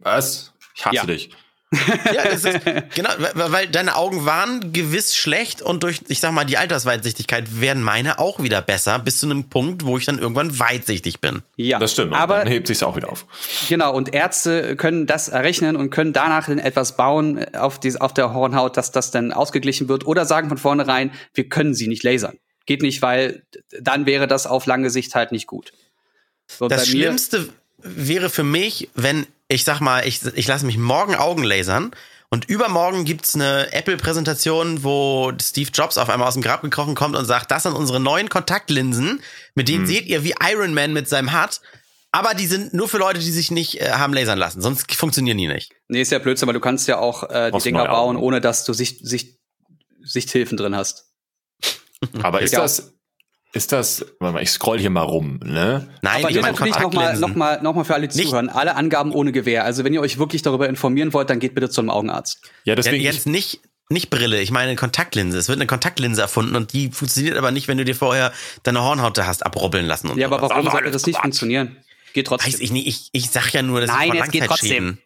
[0.00, 0.52] Was?
[0.74, 1.06] Ich hasse Ja.
[1.06, 1.30] dich.
[2.12, 2.60] Ja, das ist,
[2.94, 7.82] genau, weil deine Augen waren gewiss schlecht und durch, ich sag mal, die Altersweitsichtigkeit werden
[7.82, 11.42] meine auch wieder besser, bis zu einem Punkt, wo ich dann irgendwann weitsichtig bin.
[11.56, 12.12] Ja, Das stimmt.
[12.12, 13.24] Und Aber dann hebt sich's auch wieder auf.
[13.68, 18.12] Genau, und Ärzte können das errechnen und können danach dann etwas bauen auf, die, auf
[18.14, 22.02] der Hornhaut, dass das dann ausgeglichen wird oder sagen von vornherein, wir können sie nicht
[22.02, 22.38] lasern.
[22.66, 23.42] Geht nicht, weil
[23.80, 25.72] dann wäre das auf lange Sicht halt nicht gut.
[26.48, 30.64] So, Das bei mir- Schlimmste wäre für mich, wenn, ich sag mal, ich, ich lasse
[30.64, 31.90] mich morgen Augen lasern
[32.30, 37.16] und übermorgen gibt's eine Apple-Präsentation, wo Steve Jobs auf einmal aus dem Grab gekrochen kommt
[37.16, 39.20] und sagt, das sind unsere neuen Kontaktlinsen,
[39.54, 39.74] mit Hm.
[39.74, 41.60] denen seht ihr, wie Iron Man mit seinem hat.
[42.12, 44.60] Aber die sind nur für Leute, die sich nicht äh, haben lasern lassen.
[44.60, 45.72] Sonst funktionieren die nicht.
[45.88, 48.64] Nee, ist ja Blödsinn, weil du kannst ja auch äh, die Dinger bauen, ohne dass
[48.64, 49.38] du Sicht, Sicht,
[50.02, 51.06] Sichthilfen drin hast.
[52.22, 52.60] Aber ist Ja.
[52.62, 52.94] das,
[53.52, 55.88] ist das, warte mal, ich scroll hier mal rum, ne?
[56.02, 58.48] Nein, Aber ich meine natürlich nochmal noch mal, noch mal für alle die Nicht- zuhören.
[58.48, 59.64] Alle Angaben ohne Gewähr.
[59.64, 62.38] Also wenn ihr euch wirklich darüber informieren wollt, dann geht bitte zum Augenarzt.
[62.64, 63.02] Ja, Ja, deswegen.
[63.02, 65.36] jetzt nicht, nicht Brille, ich meine Kontaktlinse.
[65.36, 68.32] Es wird eine Kontaktlinse erfunden und die funktioniert aber nicht, wenn du dir vorher
[68.62, 70.08] deine Hornhaut hast abrubbeln lassen.
[70.10, 71.22] Und Ja, aber warum sollte das nicht Quatsch.
[71.22, 71.76] funktionieren?
[72.12, 72.52] Geht trotzdem.
[72.52, 74.98] Weiß ich nicht, ich, ich sag ja nur, dass Nein, ich es geht Langzeitschäden.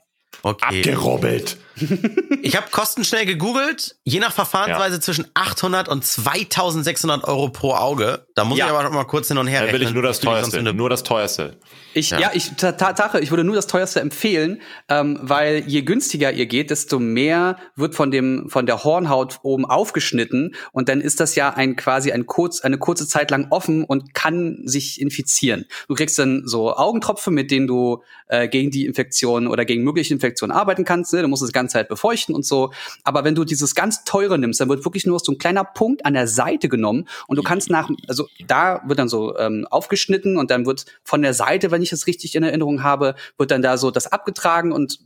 [0.42, 0.80] Okay.
[0.80, 1.57] Abgerobbelt.
[2.42, 8.26] Ich habe kostenschnell gegoogelt, je nach Verfahrensweise zwischen 800 und 2600 Euro pro Auge.
[8.34, 8.66] Da muss Ja.
[8.66, 9.94] ich aber noch mal kurz hin und her Dann will ich rechnen.
[9.94, 10.62] nur das teuerste.
[10.62, 11.56] Nur das teuerste.
[11.94, 12.18] Ich, ja.
[12.20, 12.30] Ja.
[12.34, 16.70] ich, Ta- Tatsache, ich würde nur das teuerste empfehlen, ähm, weil je günstiger ihr geht,
[16.70, 21.50] desto mehr wird von dem, von der Hornhaut oben aufgeschnitten und dann ist das ja
[21.54, 25.66] ein quasi ein kurz, eine kurze Zeit lang offen und kann sich infizieren.
[25.88, 30.12] Du kriegst dann so Augentropfen, mit denen du äh, gegen die Infektion oder gegen mögliche
[30.12, 31.12] Infektionen arbeiten kannst.
[31.14, 31.22] Ne?
[31.22, 32.72] Du musst es die ganze Zeit befeuchten und so.
[33.03, 36.05] Aber wenn du dieses ganz teure nimmst, dann wird wirklich nur so ein kleiner Punkt
[36.07, 40.37] an der Seite genommen und du kannst nach, also da wird dann so ähm, aufgeschnitten
[40.37, 43.62] und dann wird von der Seite, wenn ich es richtig in Erinnerung habe, wird dann
[43.62, 44.98] da so das abgetragen und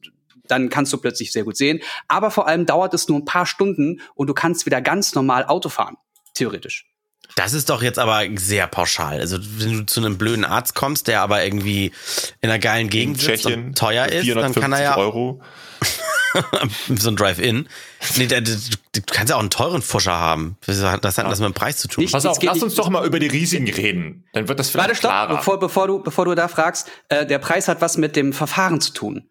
[0.46, 1.80] dann kannst du plötzlich sehr gut sehen.
[2.08, 5.44] Aber vor allem dauert es nur ein paar Stunden und du kannst wieder ganz normal
[5.44, 5.96] Auto fahren.
[6.34, 6.86] Theoretisch.
[7.36, 9.20] Das ist doch jetzt aber sehr pauschal.
[9.20, 11.92] Also wenn du zu einem blöden Arzt kommst, der aber irgendwie
[12.40, 13.66] in einer geilen In Gegend sitzt Tschechien.
[13.66, 15.42] und teuer ist, dann 450 kann er ja Euro.
[16.96, 17.68] so ein Drive-In.
[18.16, 18.42] Nee, du
[19.10, 20.56] kannst ja auch einen teuren Fuscher haben.
[20.66, 22.04] Das hat das hat das mit dem Preis zu tun.
[22.04, 24.24] Ich- Pass auf, geht lass uns doch mal über die Risiken reden.
[24.32, 25.36] Dann wird das vielleicht Warte, stopp, klarer.
[25.36, 28.80] bevor, bevor, du, bevor du da fragst, äh, der Preis hat was mit dem Verfahren
[28.80, 29.28] zu tun.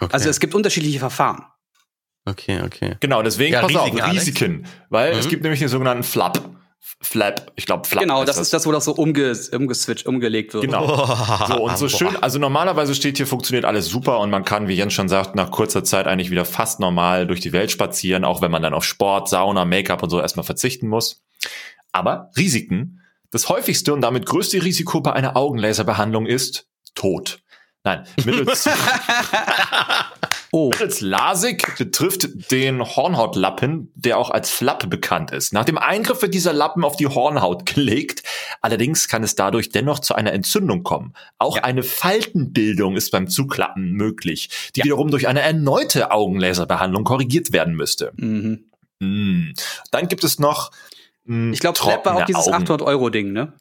[0.00, 0.12] Okay.
[0.12, 1.44] Also es gibt unterschiedliche Verfahren.
[2.24, 2.96] okay, okay.
[3.00, 4.20] Genau, deswegen Ja, pass Risiken, auf, Alex.
[4.26, 4.66] Risiken.
[4.90, 5.30] Weil es Mhm.
[5.30, 6.40] gibt nämlich den sogenannten Flap.
[7.00, 8.02] Flap, ich glaube Flap.
[8.02, 10.64] genau, heißt das ist das, wo das so umge umgeswitcht, umgelegt wird.
[10.64, 10.86] Genau.
[11.48, 14.74] So, und so schön, also normalerweise steht hier, funktioniert alles super und man kann, wie
[14.74, 18.42] Jens schon sagt, nach kurzer Zeit eigentlich wieder fast normal durch die Welt spazieren, auch
[18.42, 21.22] wenn man dann auf Sport, Sauna, Make-up und so erstmal verzichten muss.
[21.92, 27.40] Aber Risiken, das häufigste und damit größte Risiko bei einer Augenlaserbehandlung ist Tod.
[27.84, 28.68] Nein, mittels,
[30.50, 35.52] Oh, mittels LASIK betrifft den Hornhautlappen, der auch als Flap bekannt ist.
[35.52, 38.22] Nach dem Eingriff wird dieser Lappen auf die Hornhaut gelegt.
[38.62, 41.12] Allerdings kann es dadurch dennoch zu einer Entzündung kommen.
[41.38, 47.74] Auch eine Faltenbildung ist beim Zuklappen möglich, die wiederum durch eine erneute Augenlaserbehandlung korrigiert werden
[47.74, 48.12] müsste.
[48.16, 48.64] mhm.
[49.00, 49.52] Mm.
[49.92, 50.72] Dann gibt es noch
[51.24, 52.64] mm, ich glaube, Flap war auch dieses Augen.
[52.64, 53.52] 800 Euro Ding, ne?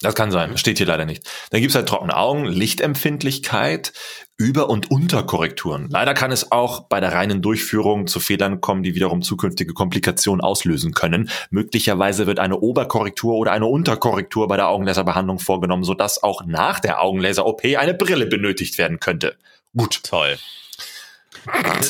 [0.00, 1.24] Das kann sein, steht hier leider nicht.
[1.50, 3.92] Dann gibt's halt trockene Augen, Lichtempfindlichkeit,
[4.36, 5.88] Über- und Unterkorrekturen.
[5.88, 10.40] Leider kann es auch bei der reinen Durchführung zu Fehlern kommen, die wiederum zukünftige Komplikationen
[10.40, 11.30] auslösen können.
[11.50, 17.00] Möglicherweise wird eine Oberkorrektur oder eine Unterkorrektur bei der Augenlaserbehandlung vorgenommen, sodass auch nach der
[17.00, 19.36] Augenlaser-OP eine Brille benötigt werden könnte.
[19.76, 20.02] Gut.
[20.02, 20.36] Toll.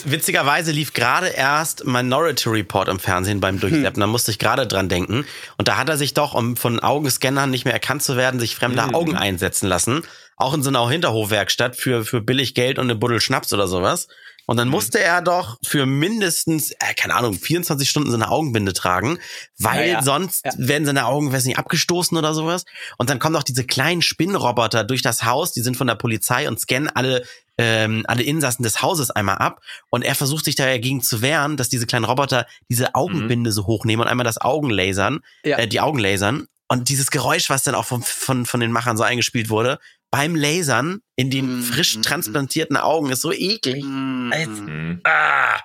[0.05, 4.01] Witzigerweise lief gerade erst Minority Report im Fernsehen beim Durchseppen.
[4.01, 5.25] Da musste ich gerade dran denken.
[5.57, 8.57] Und da hat er sich doch, um von Augenscannern nicht mehr erkannt zu werden, sich
[8.57, 8.95] fremde Mhm.
[8.95, 10.03] Augen einsetzen lassen.
[10.37, 14.09] Auch in so einer Hinterhofwerkstatt für, für billig Geld und eine Buddel Schnaps oder sowas.
[14.47, 18.73] Und dann musste er doch für mindestens, äh, keine Ahnung, 24 Stunden so eine Augenbinde
[18.73, 19.19] tragen,
[19.59, 20.03] weil Ja, ja.
[20.03, 20.53] sonst Ja.
[20.57, 22.65] werden seine Augen, weiß nicht, abgestoßen oder sowas.
[22.99, 26.49] Und dann kommen doch diese kleinen Spinnroboter durch das Haus, die sind von der Polizei
[26.49, 27.25] und scannen alle
[27.57, 31.69] ähm, alle Insassen des Hauses einmal ab und er versucht sich dagegen zu wehren, dass
[31.69, 35.59] diese kleinen Roboter diese Augenbinde so hochnehmen und einmal das Augen lasern, Ja.
[35.59, 38.97] äh, die Augen lasern und dieses Geräusch, was dann auch von, von, von den Machern
[38.97, 39.79] so eingespielt wurde,
[40.15, 43.83] beim Lasern in den Mm, frisch mm, transplantierten Augen ist so eklig.
[43.85, 45.01] Mhm.
[45.05, 45.59] Ah.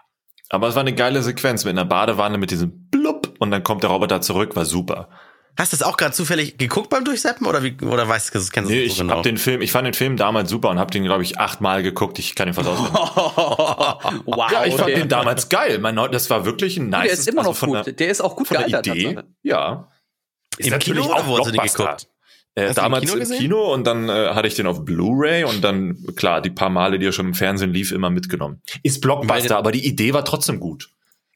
[0.50, 3.84] Aber es war eine geile Sequenz mit einer Badewanne mit diesem Blub und dann kommt
[3.84, 5.10] der Roboter zurück, war super.
[5.58, 8.56] Hast du das auch gerade zufällig geguckt beim Durchseppen oder wie oder weißt du, kennst
[8.56, 9.18] du Nee, das ich so genau?
[9.18, 11.84] hab den Film, ich fand den Film damals super und hab den, glaube ich, achtmal
[11.84, 12.18] geguckt.
[12.18, 12.94] Ich kann ihn fast auswendig.
[14.26, 14.52] wow.
[14.52, 15.78] Ja, ich fand den damals geil.
[15.80, 17.04] Mein, das war wirklich ein nice.
[17.04, 17.86] Der ist immer noch von gut.
[17.86, 18.96] Der, Der ist auch gut von der gealtert.
[18.96, 19.14] Idee.
[19.14, 19.28] Tatsache.
[19.44, 19.92] Ja.
[20.58, 22.08] Im Kino hast du den geguckt?
[22.60, 23.39] Äh, Hast du im damals Kino im gesehen?
[23.39, 27.00] Kino und dann äh, hatte ich den auf Blu-ray und dann, klar, die paar Male,
[27.00, 28.62] die er schon im Fernsehen lief, immer mitgenommen.
[28.84, 30.89] Ist Blockbuster, aber die Idee war trotzdem gut.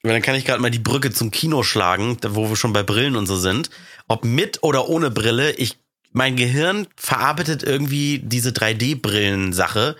[0.03, 2.83] Dann kann ich gerade mal die Brücke zum Kino schlagen, da wo wir schon bei
[2.83, 3.69] Brillen und so sind.
[4.09, 5.77] Ob mit oder ohne Brille, ich,
[6.11, 9.95] mein Gehirn verarbeitet irgendwie diese 3D-Brillen-Sache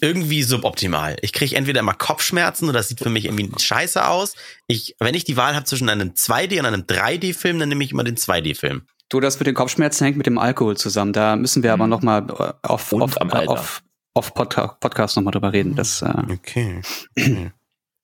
[0.00, 1.16] irgendwie suboptimal.
[1.22, 4.34] Ich kriege entweder immer Kopfschmerzen oder das sieht für mich irgendwie scheiße aus.
[4.66, 7.92] Ich, wenn ich die Wahl habe zwischen einem 2D und einem 3D-Film, dann nehme ich
[7.92, 8.82] immer den 2D-Film.
[9.08, 11.12] Du, das mit den Kopfschmerzen hängt mit dem Alkohol zusammen.
[11.12, 12.26] Da müssen wir aber noch mal
[12.62, 13.82] äh, auf, Und auf, äh, auf,
[14.14, 15.76] auf Podca Podcast noch mal drüber reden.
[15.76, 16.82] Das, äh, Okay.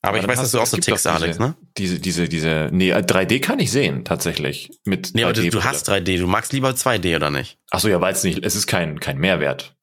[0.04, 1.54] Aber ich dann weiß, dass du auch so tickst, Alex, diese, ne?
[1.78, 4.70] Diese, diese, diese, nee, äh, 3D kann ich sehen, tatsächlich.
[4.84, 5.62] Mit Nee, aber du, 3D du -Brille.
[5.64, 7.56] hast 3D, du magst lieber 2D, oder nicht?
[7.70, 9.76] Ach so, ja, weil es nicht, es ist kein, kein Mehrwert.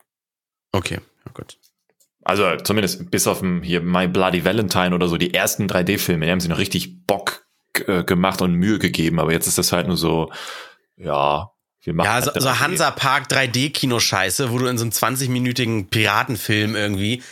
[0.73, 1.57] Okay, ja, gut.
[2.25, 6.41] Also zumindest bis auf hier My Bloody Valentine oder so, die ersten 3D-Filme, die haben
[6.41, 7.45] sie noch richtig Bock
[7.87, 10.33] äh, gemacht und Mühe gegeben, aber jetzt ist das halt nur so,
[10.99, 12.59] ja, wir machen Ja, so, halt so 3D.
[12.59, 17.23] Hansa Park 3D-Kino-Scheiße, wo du in so einem 20-minütigen Piratenfilm irgendwie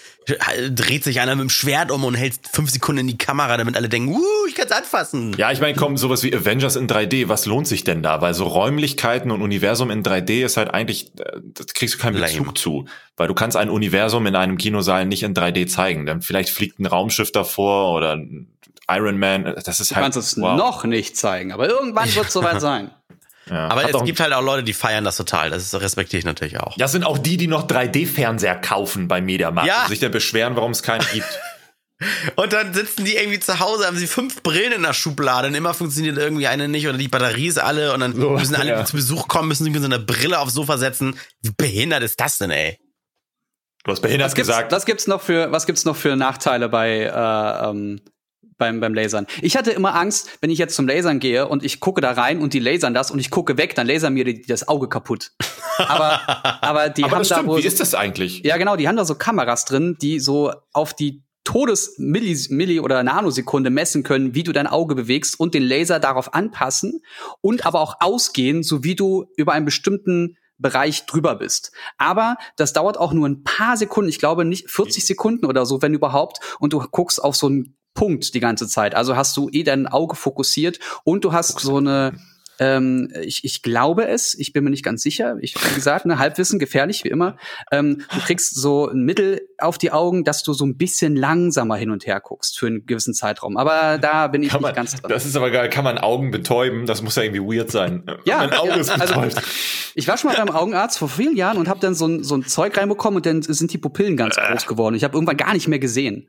[0.71, 3.77] dreht sich einer mit dem Schwert um und hält fünf Sekunden in die Kamera, damit
[3.77, 5.33] alle denken, uh, ich kann's anfassen.
[5.37, 8.19] Ja, ich meine, kommen sowas wie Avengers in 3D, was lohnt sich denn da?
[8.21, 12.19] Weil so Räumlichkeiten und Universum in 3D ist halt eigentlich, äh, das kriegst du keinen
[12.19, 12.53] Bezug Lame.
[12.55, 12.85] zu.
[13.15, 16.05] Weil du kannst ein Universum in einem Kinosaal nicht in 3D zeigen.
[16.05, 18.47] Dann vielleicht fliegt ein Raumschiff davor oder ein
[18.89, 19.43] Iron Man.
[19.63, 20.03] Das ist Du halt.
[20.03, 20.57] kannst es wow.
[20.57, 22.91] noch nicht zeigen, aber irgendwann wird es soweit sein.
[23.49, 23.67] Ja.
[23.69, 25.49] Aber Hat es gibt halt auch Leute, die feiern das total.
[25.49, 26.75] Das respektiere ich natürlich auch.
[26.77, 29.83] Das sind auch die, die noch 3D-Fernseher kaufen bei Mediamarkt Ja.
[29.83, 31.27] und sich dann beschweren, warum es keinen gibt.
[32.35, 35.55] Und dann sitzen die irgendwie zu Hause, haben sie fünf Brillen in der Schublade und
[35.55, 38.69] immer funktioniert irgendwie eine nicht oder die Batterie ist alle und dann So, müssen alle,
[38.69, 38.79] ja.
[38.79, 41.17] die zu Besuch kommen, müssen sich mit so einer Brille aufs Sofa setzen.
[41.41, 42.77] Wie behindert ist das denn, ey?
[43.83, 44.71] Du hast behindert Was gibt's, gesagt.
[44.71, 47.99] was gibt's noch für, was gibt's noch für Nachteile bei, äh, ähm,
[48.57, 49.27] beim, beim Lasern?
[49.41, 52.39] Ich hatte immer Angst, wenn ich jetzt zum Lasern gehe und ich gucke da rein
[52.39, 55.31] und die lasern das und ich gucke weg, dann lasern mir die, das Auge kaputt.
[55.79, 56.19] Aber,
[56.63, 58.41] aber die Aber haben das da wohl wie ist das eigentlich?
[58.43, 63.03] ja genau, die haben da so Kameras drin, die so auf die Todes-Milli Milli oder
[63.03, 67.01] Nanosekunde messen können, wie du dein Auge bewegst und den Laser darauf anpassen
[67.41, 71.71] und aber auch ausgehen, so wie du über einen bestimmten Bereich drüber bist.
[71.97, 75.81] Aber das dauert auch nur ein paar Sekunden, ich glaube nicht 40 Sekunden oder so,
[75.81, 78.93] wenn überhaupt, und du guckst auf so einen Punkt die ganze Zeit.
[78.95, 82.13] Also hast du eh dein Auge fokussiert und du hast so eine
[82.59, 85.37] ähm, ich, ich glaube es, ich bin mir nicht ganz sicher.
[85.41, 87.37] Ich, wie gesagt, ne, Halbwissen, gefährlich, wie immer.
[87.71, 91.75] Ähm, du kriegst so ein Mittel auf die Augen, dass du so ein bisschen langsamer
[91.75, 93.57] hin und her guckst für einen gewissen Zeitraum.
[93.57, 95.07] Aber da bin ich Kann nicht man, ganz dran.
[95.11, 95.69] das ist aber geil.
[95.69, 96.87] Kann man Augen betäuben?
[96.87, 98.03] Das muss ja irgendwie weird sein.
[98.25, 99.39] Ja, mein Auge ja, ist also- betäubt.
[99.93, 102.35] Ich war schon mal beim Augenarzt vor vielen Jahren und habe dann so ein, so
[102.35, 104.41] ein Zeug reinbekommen und dann sind die Pupillen ganz Äh.
[104.51, 104.95] groß geworden.
[104.95, 106.27] Ich habe irgendwann gar nicht mehr gesehen.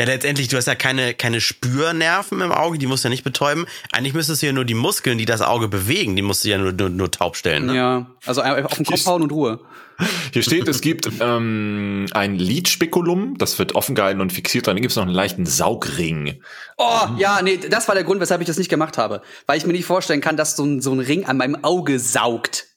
[0.00, 3.24] Ja, letztendlich, du hast ja keine, keine Spürnerven im Auge, die musst du ja nicht
[3.24, 3.66] betäuben.
[3.90, 6.58] Eigentlich müsstest du ja nur die Muskeln, die das Auge bewegen, die musst du ja
[6.58, 7.66] nur, nur, nur taub stellen.
[7.66, 7.76] Ne?
[7.76, 9.58] Ja, also einfach auf den Kopf hauen und Ruhe.
[10.32, 14.68] Hier steht, es gibt ähm, ein Lidspikulum, das wird offen gehalten und fixiert.
[14.68, 16.40] Dann gibt es noch einen leichten Saugring.
[16.76, 19.22] Oh, ja, nee, das war der Grund, weshalb ich das nicht gemacht habe.
[19.46, 21.98] Weil ich mir nicht vorstellen kann, dass so ein, so ein Ring an meinem Auge
[21.98, 22.67] saugt.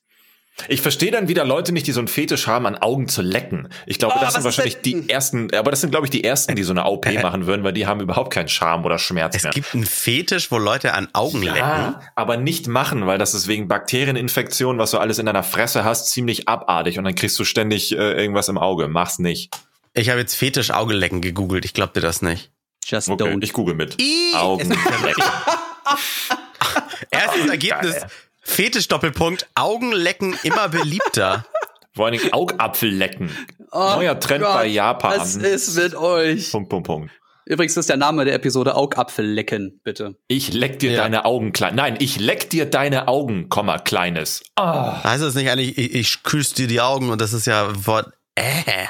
[0.68, 3.70] Ich verstehe dann wieder Leute nicht, die so einen Fetisch haben, an Augen zu lecken.
[3.86, 6.56] Ich glaube, Oh, das sind wahrscheinlich die ersten, aber das sind, glaube ich, die ersten,
[6.56, 9.44] die so eine OP machen würden, weil die haben überhaupt keinen Charme oder Schmerz Es
[9.44, 9.52] mehr.
[9.52, 11.58] gibt einen Fetisch, wo Leute an Augen lecken.
[11.58, 15.84] Ja, aber nicht machen, weil das ist wegen Bakterieninfektion, was du alles in deiner Fresse
[15.84, 18.88] hast, ziemlich abartig und dann kriegst du ständig äh, irgendwas im Auge.
[18.88, 19.54] Mach's nicht.
[19.94, 21.66] Ich habe jetzt Fetisch Augelecken gegoogelt.
[21.66, 22.52] Ich glaub dir das nicht.
[22.86, 23.44] Just Okay, don't.
[23.44, 23.98] ich google mit.
[24.36, 25.24] Augen lecken.
[27.12, 27.96] Erstes Ergebnis.
[28.00, 28.08] Geil.
[28.42, 29.48] Fetisch Doppelpunkt.
[29.56, 31.46] Augenlecken immer beliebter.
[31.94, 33.30] Vor allen Dingen Augapfel lecken.
[33.72, 35.20] Oh Neuer Trend Gott, bei Japan.
[35.20, 36.52] Was ist mit euch?
[36.52, 37.12] Punkt, Punkt, Punkt.
[37.46, 40.16] Übrigens ist der Name der Episode Augapfel lecken, bitte.
[40.28, 41.02] Ich leck dir Ja.
[41.04, 41.76] deine Augen klein.
[41.76, 44.44] Nein, ich leck dir deine Augen, Komma, kleines.
[44.58, 48.14] Heißt es nicht eigentlich, ich, ich küsse dir die Augen und das ist ja Wort,
[48.36, 48.86] äh.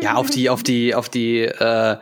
[0.00, 1.98] Ja, auf die, auf die, auf die, äh,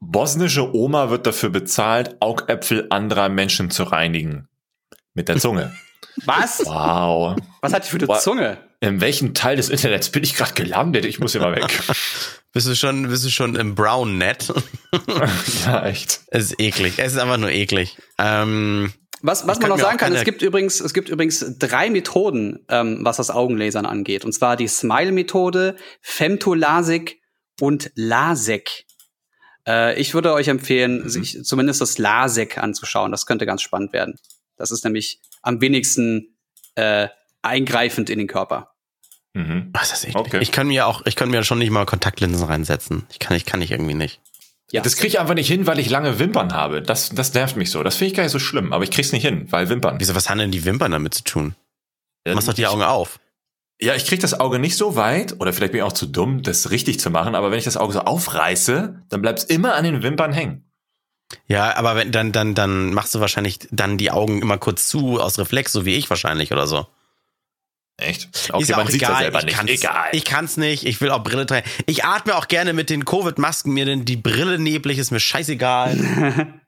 [0.00, 4.48] Bosnische Oma wird dafür bezahlt, Augäpfel anderer Menschen zu reinigen.
[5.14, 5.72] Mit der Zunge.
[6.24, 6.64] Was?
[6.64, 7.36] Wow.
[7.60, 8.18] Was hat die für eine Boah.
[8.18, 8.58] Zunge?
[8.80, 11.04] In welchem Teil des Internets bin ich gerade gelandet?
[11.04, 11.66] Ich muss hier mal weg.
[12.52, 14.50] Bist du schon, bist du schon im Brown Net?
[15.66, 16.20] ja, echt.
[16.28, 16.94] es ist eklig.
[16.96, 17.98] Es ist einfach nur eklig.
[18.16, 22.64] Ähm, Was, was man noch sagen kann, es gibt übrigens, es gibt übrigens drei Methoden,
[22.70, 24.24] ähm, was das Augenlasern angeht.
[24.24, 27.20] Und zwar die Smile-Methode, Femtolasik
[27.60, 28.86] und LASEK.
[29.68, 33.10] Äh, ich würde euch empfehlen, sich zumindest das LASEK anzuschauen.
[33.10, 34.14] Das könnte ganz spannend werden.
[34.56, 36.36] Das ist nämlich am wenigsten
[36.74, 37.08] äh,
[37.42, 38.72] eingreifend in den Körper.
[39.34, 39.68] Mhm.
[39.72, 40.16] was ist eklig.
[40.16, 40.38] Okay.
[40.40, 43.06] Ich kann mir auch, ich kann mir schon nicht mal Kontaktlinsen reinsetzen.
[43.10, 44.20] Ich kann, ich kann ich irgendwie nicht.
[44.72, 44.80] Ja.
[44.80, 46.80] Das kriege ich einfach nicht hin, weil ich lange Wimpern habe.
[46.80, 47.82] Das, das nervt mich so.
[47.82, 49.96] Das finde ich gar nicht so schlimm, aber ich krieg's nicht hin, weil Wimpern.
[49.98, 51.54] Wieso, was haben denn die Wimpern damit zu tun?
[52.24, 53.20] Du machst doch die Augen auf.
[53.80, 56.42] Ja, ich krieg das Auge nicht so weit, oder vielleicht bin ich auch zu dumm,
[56.42, 59.84] das richtig zu machen, aber wenn ich das Auge so aufreiße, dann bleibt's immer an
[59.84, 60.65] den Wimpern hängen.
[61.48, 65.20] Ja, aber wenn, dann, dann, dann machst du wahrscheinlich dann die Augen immer kurz zu
[65.20, 66.86] aus Reflex, so wie ich wahrscheinlich oder so.
[67.98, 68.28] Echt?
[68.34, 69.18] ist Okay, ja man auch egal.
[69.18, 69.56] selber ich nicht.
[69.56, 70.08] Kann's, Egal.
[70.12, 70.84] Ich kann's nicht.
[70.84, 71.68] Ich will auch Brille tragen.
[71.86, 76.54] Ich atme auch gerne mit den Covid-Masken mir denn die Brille neblig, ist mir scheißegal.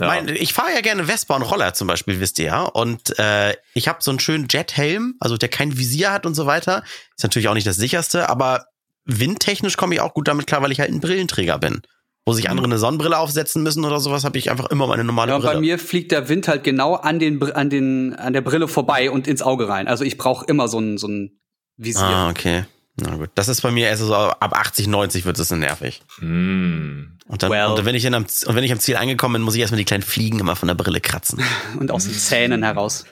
[0.00, 0.06] Ja.
[0.06, 2.62] Mein, ich fahre ja gerne Vespa und Roller zum Beispiel, wisst ihr ja.
[2.62, 6.46] Und äh, ich habe so einen schönen Jethelm, also der kein Visier hat und so
[6.46, 6.82] weiter.
[7.14, 8.64] Ist natürlich auch nicht das sicherste, aber
[9.04, 11.82] windtechnisch komme ich auch gut damit klar, weil ich halt ein Brillenträger bin.
[12.24, 15.30] Wo sich andere eine Sonnenbrille aufsetzen müssen oder sowas, habe ich einfach immer meine normale
[15.30, 15.54] Ja, und Brille.
[15.54, 19.10] bei mir fliegt der Wind halt genau an den an den an der Brille vorbei
[19.10, 19.88] und ins Auge rein.
[19.88, 21.40] Also ich brauche immer so ein so ein
[21.76, 22.04] Visier.
[22.04, 22.64] ah, okay.
[22.96, 23.30] Na gut.
[23.34, 26.02] Das ist bei mir erst so ab 80, 90 wird es dann nervig.
[26.18, 27.18] Hm.
[27.26, 27.66] Und dann, Well.
[27.68, 29.78] und wenn ich dann am, und wenn ich am Ziel angekommen bin, muss ich erstmal
[29.78, 31.42] die kleinen Fliegen immer von der Brille kratzen.
[31.80, 33.06] Und aus den Zähnen heraus.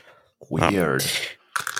[0.50, 1.04] Weird.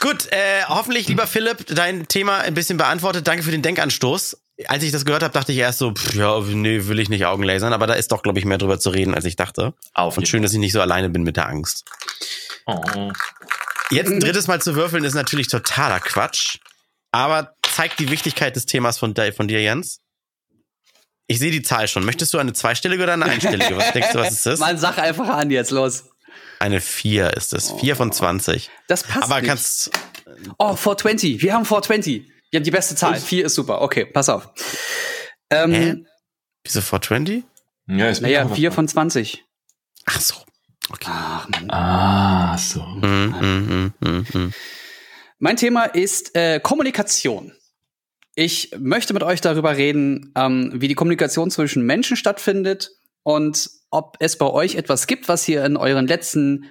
[0.01, 3.29] Gut, äh, hoffentlich, lieber Philipp, dein Thema ein bisschen beantwortet.
[3.29, 4.39] Danke für den Denkanstoß.
[4.69, 7.25] Als ich das gehört habe, dachte ich erst so, pff, ja, nee, will ich nicht
[7.27, 9.75] Augenlasern, aber da ist doch, glaube ich, mehr drüber zu reden, als ich dachte.
[9.95, 11.85] Auf Und schön, dass ich nicht so alleine bin mit der Angst.
[12.67, 13.13] Oh.
[13.91, 16.59] Jetzt ein drittes Mal zu würfeln ist natürlich totaler Quatsch,
[17.13, 20.01] aber zeigt die Wichtigkeit des Themas von, de- von dir, Jens.
[21.27, 22.05] Ich sehe die Zahl schon.
[22.05, 23.77] Möchtest du eine zweistellige oder eine einstellige?
[23.77, 24.59] Was denkst du, was ist das?
[24.61, 26.05] Mal sag einfach an jetzt los.
[26.59, 27.73] Eine 4 ist es.
[27.81, 28.69] 4 von 20.
[28.89, 29.49] Das passt Aber nicht.
[29.49, 29.91] kannst,
[30.59, 31.43] Oh, 420.
[31.43, 32.31] Wir haben 420.
[32.51, 33.17] Wir haben die beste Zahl.
[33.19, 33.81] 4 ist super.
[33.83, 34.49] Okay, pass auf.
[35.51, 35.95] Ähm, Hä?
[36.65, 37.45] wieso 420?
[37.89, 39.45] Ja, ist mir naja, auch 4 was- von 20.
[40.07, 40.35] Ach so.
[40.91, 41.07] Okay.
[41.09, 41.71] Ach, Mann.
[41.71, 42.83] Ah, so.
[42.83, 44.53] Mhm, mhm, mhm, mhm.
[45.39, 47.53] Mein Thema ist äh, Kommunikation.
[48.35, 52.91] Ich möchte mit euch darüber reden, ähm, wie die Kommunikation zwischen Menschen stattfindet
[53.23, 56.67] und ob es bei euch etwas gibt, was ihr in euren letzten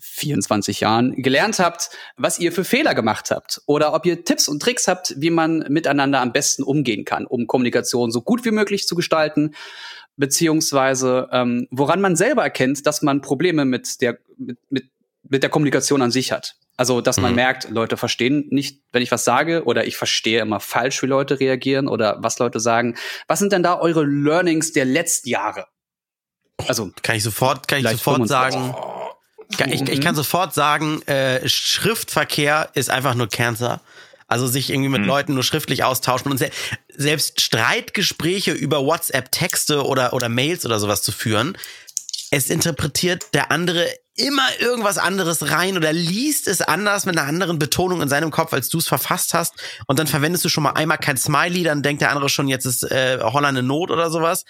[0.00, 4.60] 24 Jahren gelernt habt, was ihr für Fehler gemacht habt oder ob ihr Tipps und
[4.62, 8.86] Tricks habt, wie man miteinander am besten umgehen kann, um Kommunikation so gut wie möglich
[8.86, 9.54] zu gestalten,
[10.16, 14.84] beziehungsweise ähm, woran man selber erkennt, dass man Probleme mit der mit, mit,
[15.28, 16.56] mit der Kommunikation an sich hat.
[16.76, 17.36] Also, dass man Mhm.
[17.36, 21.38] merkt, Leute verstehen nicht, wenn ich was sage, oder ich verstehe immer falsch, wie Leute
[21.38, 22.96] reagieren oder was Leute sagen.
[23.28, 25.66] Was sind denn da eure Learnings der letzten Jahre?
[26.66, 28.28] Also, Kann ich sofort, kann ich sofort 25.
[28.28, 28.91] sagen, kann,
[29.66, 33.80] ich, ich kann sofort sagen, äh, Schriftverkehr ist einfach nur Cancer.
[34.26, 35.08] Also sich irgendwie mit Mhm.
[35.08, 36.50] Leuten nur schriftlich austauschen und se
[36.88, 41.56] selbst Streitgespräche über WhatsApp-Texte oder, oder Mails oder sowas zu führen.
[42.30, 47.58] Es interpretiert der andere immer irgendwas anderes rein oder liest es anders mit einer anderen
[47.58, 49.54] Betonung in seinem Kopf, als du es verfasst hast.
[49.86, 52.66] Und dann verwendest du schon mal einmal kein Smiley, dann denkt der andere schon, jetzt
[52.66, 54.44] ist äh, Holland in Not oder sowas.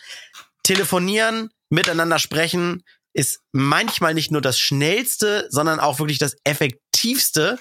[0.62, 2.84] Telefonieren, miteinander sprechen
[3.14, 7.58] ist manchmal nicht nur das schnellste, sondern auch wirklich das effektivste,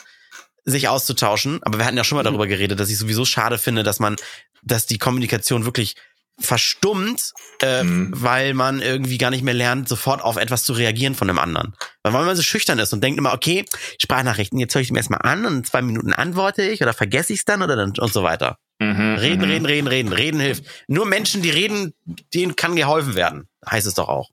[0.65, 1.59] sich auszutauschen.
[1.63, 4.15] Aber wir hatten ja schon mal darüber geredet, dass ich sowieso schade finde, dass man,
[4.63, 5.95] dass die Kommunikation wirklich
[6.39, 8.11] verstummt, äh, Mhm.
[8.15, 11.75] weil man irgendwie gar nicht mehr lernt, sofort auf etwas zu reagieren von dem anderen.
[12.03, 13.65] Weil man so schüchtern ist und denkt immer, okay,
[13.99, 17.33] Sprachnachrichten, jetzt höre ich mir erstmal an und in zwei Minuten antworte ich oder vergesse
[17.33, 18.57] ich es dann oder dann und so weiter.
[18.79, 19.51] Mhm, Reden, mhm.
[19.51, 20.13] reden, reden, reden.
[20.13, 20.63] Reden hilft.
[20.87, 21.93] Nur Menschen, die reden,
[22.33, 23.47] denen kann geholfen werden.
[23.69, 24.29] Heißt es doch auch.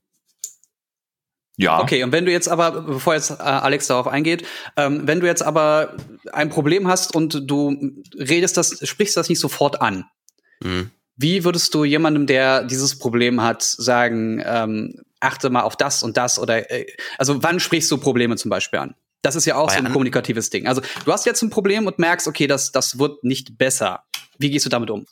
[1.61, 1.81] Ja.
[1.81, 4.45] okay, und wenn du jetzt aber, bevor jetzt äh, Alex darauf eingeht,
[4.77, 5.95] ähm, wenn du jetzt aber
[6.31, 10.05] ein Problem hast und du redest das, sprichst das nicht sofort an,
[10.61, 10.91] Mhm.
[11.15, 16.15] Wie würdest du jemandem, der dieses Problem hat, sagen, ähm, achte mal auf das und
[16.15, 16.85] das oder äh,
[17.17, 18.95] also wann sprichst du Probleme zum Beispiel an?
[19.21, 20.65] Das ist ja auch Bei so ein kommunikatives Ding.
[20.65, 24.03] Also du hast jetzt ein Problem und merkst, okay, das, das wird nicht besser.
[24.37, 25.05] Wie gehst du damit um?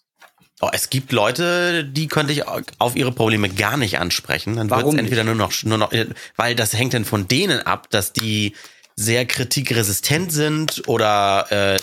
[0.59, 4.55] Oh, es gibt Leute, die könnte ich auf ihre Probleme gar nicht ansprechen.
[4.55, 5.91] Dann wird es entweder nur noch, nur noch,
[6.35, 8.55] weil das hängt dann von denen ab, dass die
[8.95, 11.77] sehr kritikresistent sind oder äh,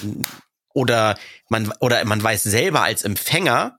[0.72, 1.16] oder
[1.48, 3.78] man oder man weiß selber als Empfänger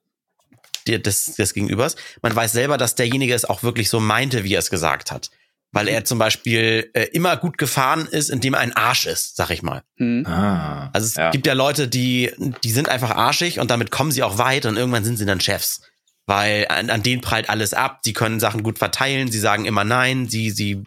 [0.87, 4.59] des, des Gegenübers, man weiß selber, dass derjenige es auch wirklich so meinte, wie er
[4.59, 5.29] es gesagt hat.
[5.75, 9.49] Weil er zum Beispiel äh, immer gut gefahren ist, indem er ein Arsch ist, sag
[9.49, 9.83] ich mal.
[9.97, 10.25] Hm?
[10.25, 11.31] Ah, Also es ja.
[11.31, 12.31] gibt ja Leute, die,
[12.63, 15.41] die sind einfach arschig und damit kommen sie auch weit und irgendwann sind sie dann
[15.41, 15.81] Chefs.
[16.27, 19.83] Weil an, an denen prallt alles ab, die können Sachen gut verteilen, sie sagen immer
[19.83, 20.81] nein, sie, sie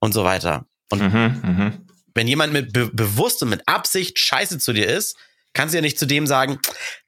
[0.00, 0.66] und so weiter.
[0.90, 1.86] Und Mhm, mhm.
[2.14, 5.16] wenn jemand mit be bewusst und mit Absicht scheiße zu dir ist,
[5.54, 6.58] kannst du ja nicht zu dem sagen,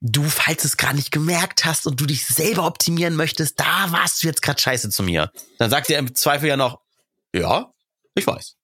[0.01, 3.93] du, falls du es gerade nicht gemerkt hast und du dich selber optimieren möchtest, da
[3.93, 5.31] warst du jetzt gerade scheiße zu mir.
[5.59, 6.81] Dann sagt er im Zweifel ja noch,
[7.35, 7.73] ja,
[8.15, 8.55] ich weiß.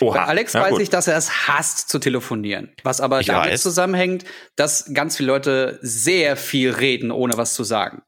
[0.00, 0.14] Oha.
[0.14, 0.80] Bei Alex Ja, weiß gut.
[0.80, 2.72] ich, dass er es hasst zu telefonieren.
[2.84, 3.62] Was aber Ich damit weiß.
[3.62, 4.24] zusammenhängt,
[4.56, 8.02] dass ganz viele Leute sehr viel reden, ohne was zu sagen.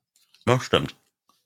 [0.46, 0.96] Ja, stimmt.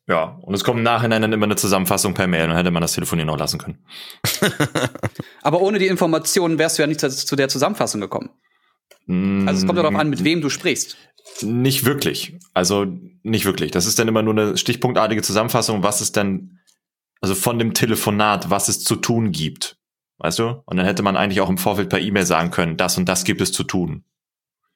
[0.06, 2.80] Ja, und es kommt im Nachhinein dann immer eine Zusammenfassung per Mail, dann hätte man
[2.82, 3.84] das Telefonieren auch lassen können.
[5.42, 8.30] Aber ohne die Informationen wärst du ja nicht zu- der Zusammenfassung gekommen.
[9.08, 10.96] Also es kommt ja darauf an, mit wem du sprichst.
[11.42, 12.38] Nicht wirklich.
[12.54, 12.86] Also
[13.22, 13.72] nicht wirklich.
[13.72, 16.59] Das ist dann immer nur eine stichpunktartige Zusammenfassung, was es denn,
[17.20, 19.76] also von dem Telefonat, was es zu tun gibt.
[20.18, 20.62] Weißt du?
[20.66, 23.24] Und dann hätte man eigentlich auch im Vorfeld per E-Mail sagen können, das und das
[23.24, 24.04] gibt es zu tun.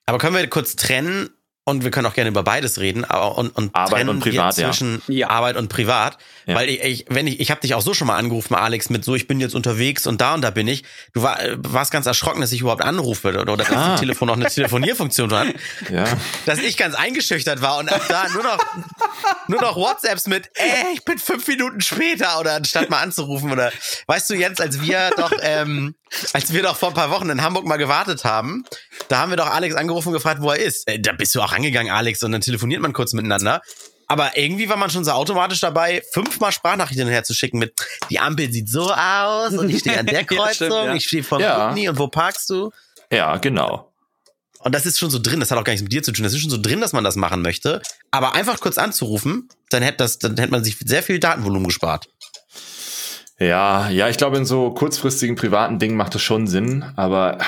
[0.06, 1.30] Aber können wir kurz trennen,
[1.66, 4.66] und wir können auch gerne über beides reden, aber und, und Arbeit und Privat, ja.
[4.66, 5.30] zwischen ja.
[5.30, 6.54] Arbeit und Privat, ja.
[6.54, 9.02] weil ich, ich wenn ich ich habe dich auch so schon mal angerufen, Alex, mit
[9.02, 10.84] so ich bin jetzt unterwegs und da und da bin ich.
[11.14, 13.92] Du war, warst ganz erschrocken, dass ich überhaupt anrufe oder, oder dass ah.
[13.92, 15.48] das Telefon auch eine Telefonierfunktion hat.
[15.90, 16.04] Ja.
[16.46, 18.58] Dass ich ganz eingeschüchtert war und ab da nur noch
[19.48, 23.72] nur noch WhatsApps mit, ey, ich bin fünf Minuten später oder anstatt mal anzurufen oder
[24.06, 25.94] weißt du Jens, als wir doch ähm,
[26.32, 28.64] als wir doch vor ein paar Wochen in Hamburg mal gewartet haben,
[29.08, 30.88] da haben wir doch Alex angerufen und gefragt, wo er ist.
[30.88, 33.62] Äh, da bist du auch rangegangen, Alex, und dann telefoniert man kurz miteinander.
[34.06, 37.74] Aber irgendwie war man schon so automatisch dabei, fünfmal Sprachnachrichten herzuschicken mit,
[38.10, 40.94] die Ampel sieht so aus und ich stehe an der Kreuzung, ja, stimmt, ja.
[40.94, 41.68] ich stehe vor ja.
[41.68, 42.70] Putney und wo parkst du?
[43.10, 43.90] Ja, genau.
[44.58, 46.24] Und das ist schon so drin, das hat auch gar nichts mit dir zu tun,
[46.24, 47.82] das ist schon so drin, dass man das machen möchte.
[48.10, 52.08] Aber einfach kurz anzurufen, dann hätte, das, dann hätte man sich sehr viel Datenvolumen gespart.
[53.38, 57.38] Ja, ja, ich glaube, in so kurzfristigen privaten Dingen macht das schon Sinn, aber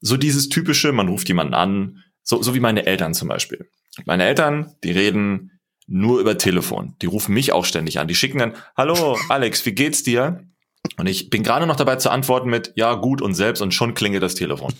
[0.00, 3.68] so dieses typische, man ruft jemanden an, so, so wie meine Eltern zum Beispiel.
[4.06, 6.94] Meine Eltern, die reden nur über Telefon.
[7.02, 8.08] Die rufen mich auch ständig an.
[8.08, 10.44] Die schicken dann, hallo Alex, wie geht's dir?
[10.96, 13.94] Und ich bin gerade noch dabei zu antworten mit ja gut und selbst und schon
[13.94, 14.72] klingelt das Telefon.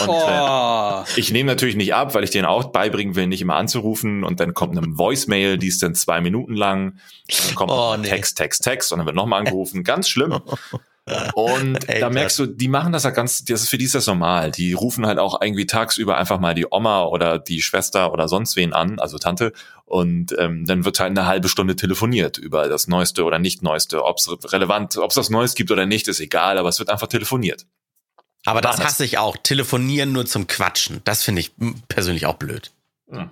[0.00, 0.22] Und oh.
[0.28, 4.22] äh, ich nehme natürlich nicht ab, weil ich denen auch beibringen will, nicht immer anzurufen.
[4.22, 6.98] Und dann kommt eine Voicemail, die ist dann zwei Minuten lang.
[7.28, 8.08] Dann kommt oh, nee.
[8.08, 9.82] Text, Text, Text und dann wird nochmal angerufen.
[9.82, 10.40] Ganz schlimm.
[11.34, 14.06] Und da merkst du, die machen das ja ganz, das ist für die ist das
[14.06, 14.50] normal.
[14.50, 18.56] Die rufen halt auch irgendwie tagsüber einfach mal die Oma oder die Schwester oder sonst
[18.56, 19.52] wen an, also Tante,
[19.84, 24.04] und ähm, dann wird halt eine halbe Stunde telefoniert über das Neueste oder nicht Neueste,
[24.04, 26.88] ob es relevant, ob es was Neues gibt oder nicht, ist egal, aber es wird
[26.88, 27.66] einfach telefoniert.
[28.46, 29.36] Aber das hasse ich auch.
[29.42, 31.00] Telefonieren nur zum Quatschen.
[31.04, 31.52] Das finde ich
[31.88, 32.72] persönlich auch blöd.
[33.10, 33.30] Ja.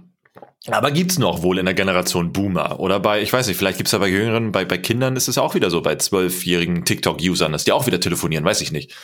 [0.69, 2.79] Aber gibt's noch wohl in der Generation Boomer?
[2.79, 5.39] Oder bei, ich weiß nicht, vielleicht gibt's ja bei Jüngeren, bei, bei Kindern ist es
[5.39, 8.95] auch wieder so, bei zwölfjährigen TikTok-Usern, dass die auch wieder telefonieren, weiß ich nicht.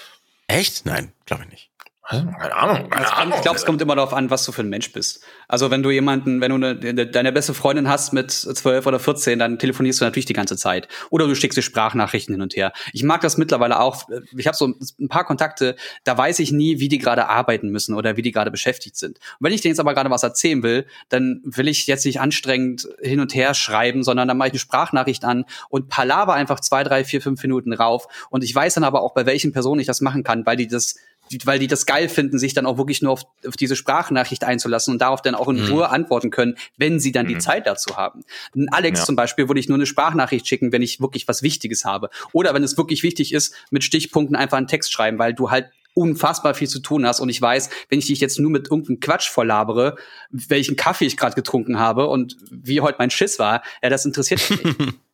[0.47, 0.87] Echt?
[0.87, 1.71] Nein, glaube ich nicht.
[2.09, 2.89] Keine Ahnung.
[2.89, 3.35] Keine Ahnung.
[3.37, 5.23] Ich glaube, es kommt immer darauf an, was du für ein Mensch bist.
[5.47, 9.39] Also wenn du jemanden, wenn du eine, deine beste Freundin hast mit zwölf oder 14,
[9.39, 10.89] dann telefonierst du natürlich die ganze Zeit.
[11.11, 12.73] Oder du schickst dir Sprachnachrichten hin und her.
[12.95, 14.09] Ich mag das mittlerweile auch.
[14.35, 17.95] Ich habe so ein paar Kontakte, da weiß ich nie, wie die gerade arbeiten müssen
[17.95, 19.19] oder wie die gerade beschäftigt sind.
[19.19, 22.21] Und wenn ich denen jetzt aber gerade was erzählen will, dann will ich jetzt nicht
[22.21, 26.61] anstrengend hin und her schreiben, sondern dann mache ich eine Sprachnachricht an und palaver einfach
[26.61, 28.07] zwei, drei, vier, fünf Minuten rauf.
[28.31, 30.69] Und ich weiß dann aber auch, bei welchen Personen ich das machen kann, weil die
[30.69, 30.97] das
[31.45, 34.93] weil die das geil finden, sich dann auch wirklich nur auf, auf diese Sprachnachricht einzulassen
[34.93, 35.73] und darauf dann auch in mhm.
[35.73, 37.31] Ruhe antworten können, wenn sie dann mhm.
[37.31, 38.25] die Zeit dazu haben.
[38.71, 39.07] Alex ja.
[39.07, 42.11] zum Beispiel würde ich nur eine Sprachnachricht schicken, wenn ich wirklich was Wichtiges habe.
[42.33, 45.71] Oder wenn es wirklich wichtig ist, mit Stichpunkten einfach einen Text schreiben, weil du halt
[45.99, 49.01] unfassbar viel zu tun hast und ich weiß, wenn ich dich jetzt nur mit irgendeinem
[49.01, 49.97] Quatsch volllabere,
[50.31, 54.49] welchen Kaffee ich gerade getrunken habe und wie heute mein Schiss war, ja, das interessiert
[54.49, 54.79] mich nicht.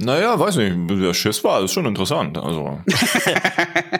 [0.00, 2.36] Naja, weiß nicht, der Schiss war, ist schon interessant.
[2.36, 2.80] Also.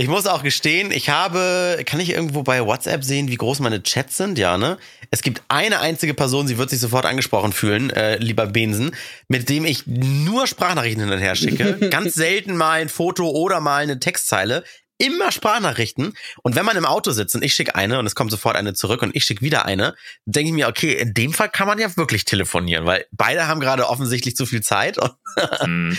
[0.00, 3.82] Ich muss auch gestehen, ich habe, kann ich irgendwo bei WhatsApp sehen, wie groß meine
[3.82, 4.38] Chats sind?
[4.38, 4.78] Ja, ne?
[5.10, 8.92] Es gibt eine einzige Person, sie wird sich sofort angesprochen fühlen, äh, lieber Bensen,
[9.28, 11.76] mit dem ich nur Sprachnachrichten hin und her schicke.
[11.90, 14.64] Ganz selten mal ein Foto oder mal eine Textzeile.
[14.96, 16.14] Immer Sprachnachrichten.
[16.42, 18.72] Und wenn man im Auto sitzt und ich schicke eine und es kommt sofort eine
[18.72, 19.94] zurück und ich schicke wieder eine,
[20.24, 23.60] denke ich mir, okay, in dem Fall kann man ja wirklich telefonieren, weil beide haben
[23.60, 24.96] gerade offensichtlich zu viel Zeit.
[25.66, 25.92] mm.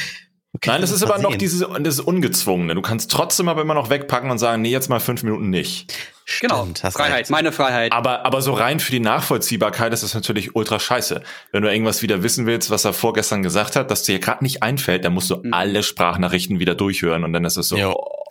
[0.54, 2.76] Okay, Nein, das ist aber noch dieses das Ungezwungene.
[2.76, 5.94] Du kannst trotzdem aber immer noch wegpacken und sagen, nee, jetzt mal fünf Minuten nicht.
[6.42, 7.30] Genau, Freiheit, recht.
[7.30, 7.94] meine Freiheit.
[7.94, 11.22] Aber, aber so rein für die Nachvollziehbarkeit ist das natürlich ultra scheiße.
[11.52, 14.62] Wenn du irgendwas wieder wissen willst, was er vorgestern gesagt hat, dass dir gerade nicht
[14.62, 15.54] einfällt, dann musst du mhm.
[15.54, 17.78] alle Sprachnachrichten wieder durchhören und dann ist es so.
[17.78, 18.26] Oh.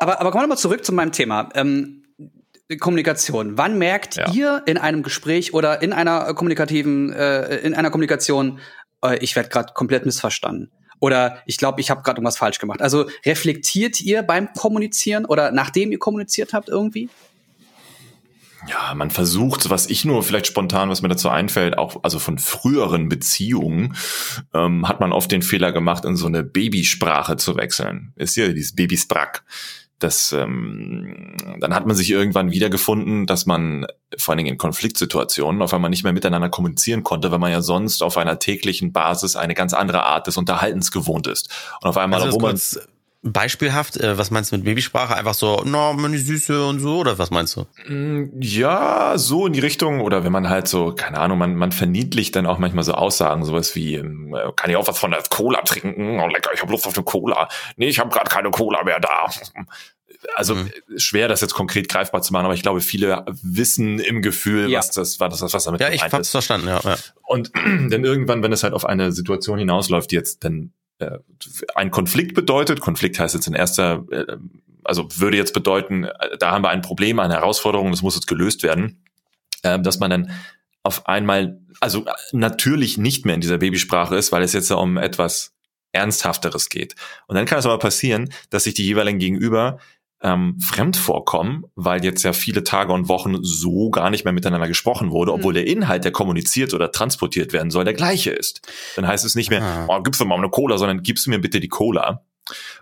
[0.00, 1.50] Aber, aber kommen wir mal zurück zu meinem Thema.
[1.54, 2.04] Ähm,
[2.80, 3.58] Kommunikation.
[3.58, 4.32] Wann merkt ja.
[4.32, 8.60] ihr in einem Gespräch oder in einer kommunikativen, äh, in einer Kommunikation,
[9.04, 10.70] äh, ich werde gerade komplett missverstanden?
[11.00, 12.80] Oder ich glaube, ich habe gerade irgendwas falsch gemacht.
[12.82, 17.08] Also reflektiert ihr beim Kommunizieren oder nachdem ihr kommuniziert habt irgendwie?
[18.68, 22.38] Ja, man versucht, was ich nur vielleicht spontan, was mir dazu einfällt, auch also von
[22.38, 23.96] früheren Beziehungen,
[24.52, 28.12] ähm, hat man oft den Fehler gemacht, in so eine Babysprache zu wechseln.
[28.16, 29.44] Ist hier dieses Babysprack
[29.98, 33.86] das, ähm, dann hat man sich irgendwann wiedergefunden, dass man
[34.18, 37.62] vor allen Dingen in Konfliktsituationen auf einmal nicht mehr miteinander kommunizieren konnte, weil man ja
[37.62, 41.50] sonst auf einer täglichen Basis eine ganz andere Art des Unterhaltens gewohnt ist.
[41.80, 42.58] Und auf einmal, also wo man
[43.32, 45.14] beispielhaft, äh, was meinst du mit Babysprache?
[45.14, 47.66] Einfach so, no, meine Süße und so, oder was meinst du?
[47.88, 51.72] Mm, ja, so in die Richtung, oder wenn man halt so, keine Ahnung, man, man
[51.72, 55.22] verniedlicht dann auch manchmal so Aussagen, sowas wie, ähm, kann ich auch was von der
[55.28, 56.20] Cola trinken?
[56.20, 57.48] Oh, lecker, ich habe Lust auf eine Cola.
[57.76, 59.28] Nee, ich habe gerade keine Cola mehr da.
[60.34, 60.70] Also mhm.
[60.96, 64.78] schwer, das jetzt konkret greifbar zu machen, aber ich glaube, viele wissen im Gefühl, ja.
[64.78, 66.80] was das war, das, was damit Ja, ich hab's verstanden, ja.
[66.82, 66.96] ja.
[67.26, 71.18] Und dann irgendwann, wenn es halt auf eine Situation hinausläuft, die jetzt dann äh,
[71.74, 72.80] ein Konflikt bedeutet.
[72.80, 74.36] Konflikt heißt jetzt in erster, äh,
[74.84, 78.26] also würde jetzt bedeuten, äh, da haben wir ein Problem, eine Herausforderung, das muss jetzt
[78.26, 79.04] gelöst werden,
[79.62, 80.30] äh, dass man dann
[80.82, 85.56] auf einmal, also natürlich nicht mehr in dieser Babysprache ist, weil es jetzt um etwas
[85.92, 86.94] Ernsthafteres geht.
[87.26, 89.78] Und dann kann es aber passieren, dass sich die jeweiligen Gegenüber
[90.22, 94.66] ähm, fremd vorkommen, weil jetzt ja viele Tage und Wochen so gar nicht mehr miteinander
[94.68, 98.62] gesprochen wurde, obwohl der Inhalt, der kommuniziert oder transportiert werden soll, der gleiche ist.
[98.96, 99.86] Dann heißt es nicht mehr, Ah.
[99.88, 102.22] oh, gibst du mal eine Cola, sondern gibst du mir bitte die Cola.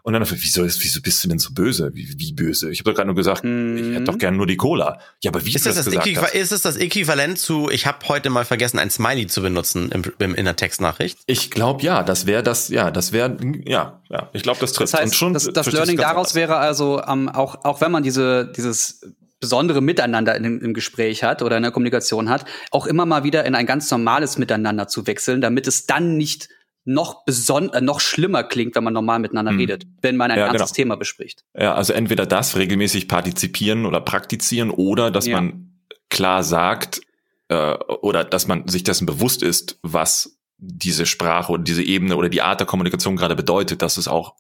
[0.03, 1.91] Und dann, wieso, ist, wieso bist du denn so böse?
[1.95, 2.71] Wie, wie böse?
[2.71, 3.77] Ich habe doch gerade nur gesagt, Mhm.
[3.77, 4.99] ich hätte doch gern nur die Cola.
[5.23, 6.35] Ja, aber wie Ist du das, das, das gesagt hast.
[6.35, 10.03] ist es das Äquivalent zu, ich habe heute mal vergessen, ein Smiley zu benutzen im,
[10.19, 11.19] im, in der Textnachricht?
[11.27, 14.31] Ich glaube ja, das wäre das, ja, das wäre, ja, ja.
[14.33, 14.93] Ich glaube, das trifft.
[14.93, 17.91] Das heißt, Und schon das, das Learning ganz daraus wäre also, ähm, auch, auch wenn
[17.91, 19.01] man diese, dieses
[19.41, 23.45] besondere Miteinander in, im Gespräch hat oder in der Kommunikation hat, auch immer mal wieder
[23.45, 26.49] in ein ganz normales Miteinander zu wechseln, damit es dann nicht
[26.85, 29.59] noch beson äh, noch schlimmer klingt, wenn man normal miteinander Hm.
[29.59, 30.77] redet, wenn man ein Ja, ernstes genau.
[30.77, 31.45] Thema bespricht.
[31.59, 35.41] Ja, also entweder das regelmäßig partizipieren oder praktizieren oder dass Ja.
[35.41, 35.79] man
[36.11, 37.01] klar sagt
[37.49, 42.29] äh, oder dass man sich dessen bewusst ist, was diese Sprache oder diese Ebene oder
[42.29, 44.35] die Art der Kommunikation gerade bedeutet, dass es auch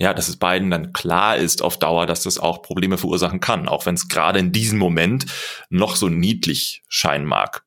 [0.00, 3.66] ja, dass es beiden dann klar ist auf Dauer, dass das auch Probleme verursachen kann,
[3.66, 5.26] auch wenn es gerade in diesem Moment
[5.70, 7.64] noch so niedlich scheinen mag.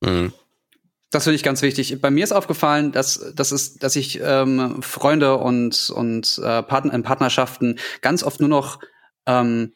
[0.00, 0.32] Mhm.
[1.10, 2.00] Das finde ich ganz wichtig.
[2.00, 6.92] Bei mir ist aufgefallen, dass, dass, es, dass ich ähm, Freunde und, und äh, Partner,
[6.94, 8.80] in Partnerschaften ganz oft nur noch
[9.26, 9.72] ähm,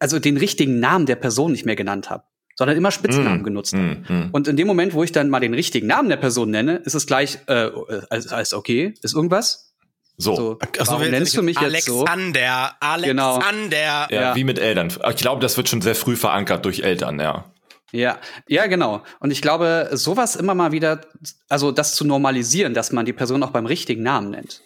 [0.00, 2.24] also den richtigen Namen der Person nicht mehr genannt habe,
[2.56, 3.82] sondern immer Spitznamen Mm, genutzt habe.
[4.08, 4.28] mm, mm.
[4.32, 6.94] Und in dem Moment, wo ich dann mal den richtigen Namen der Person nenne, ist
[6.94, 7.70] es gleich, äh,
[8.10, 9.74] alles, alles okay, ist irgendwas?
[10.16, 10.36] So.
[10.36, 12.04] So, Ach so, warum nennst du mich jetzt so?
[12.04, 13.34] Alexander, Genau.
[13.36, 13.76] Alexander.
[13.78, 14.36] Ja, Ja.
[14.36, 14.92] wie mit Eltern.
[15.10, 17.46] Ich glaube, das wird schon sehr früh verankert durch Eltern, ja.
[17.94, 18.18] Ja,
[18.48, 19.04] ja, genau.
[19.20, 21.02] Und ich glaube, sowas immer mal wieder,
[21.48, 24.62] also das zu normalisieren, dass man die Person auch beim richtigen Namen nennt.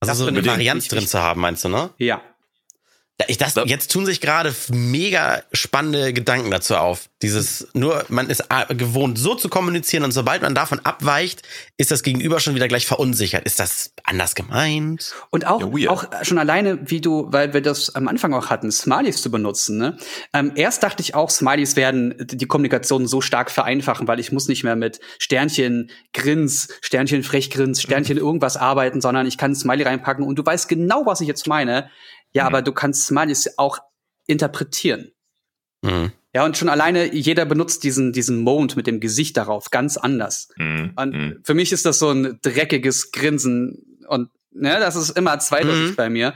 [0.00, 1.90] Also Das so eine Varianz drin zu haben, meinst du, ne?
[1.98, 2.22] Ja.
[3.22, 7.08] Ja, ich, das, Da- jetzt tun sich gerade mega spannende Gedanken dazu auf.
[7.22, 11.42] Dieses, nur, man ist äh, gewohnt, so zu kommunizieren und sobald man davon abweicht,
[11.76, 13.44] ist das Gegenüber schon wieder gleich verunsichert.
[13.44, 15.14] Ist das anders gemeint?
[15.30, 18.72] Und auch, Ja, auch schon alleine, wie du, weil wir das am Anfang auch hatten,
[18.72, 19.78] Smileys zu benutzen.
[19.78, 19.96] Ne?
[20.32, 24.48] Ähm, erst dachte ich auch, Smileys werden die Kommunikation so stark vereinfachen, weil ich muss
[24.48, 29.84] nicht mehr mit Sternchen Grins, Sternchen Frechgrins, Sternchen irgendwas arbeiten, sondern ich kann ein Smiley
[29.84, 31.88] reinpacken und du weißt genau, was ich jetzt meine.
[32.34, 32.46] Ja, Mhm.
[32.48, 33.78] aber du kannst Smileys auch
[34.26, 35.12] interpretieren.
[35.82, 36.12] Mhm.
[36.34, 40.48] Ja, und schon alleine, jeder benutzt diesen, diesen Mond mit dem Gesicht darauf ganz anders.
[40.56, 41.40] Mm, Und mm.
[41.44, 45.96] für mich ist das so ein dreckiges Grinsen und ne, das ist immer zweideutig Mhm.
[45.96, 46.32] bei mir.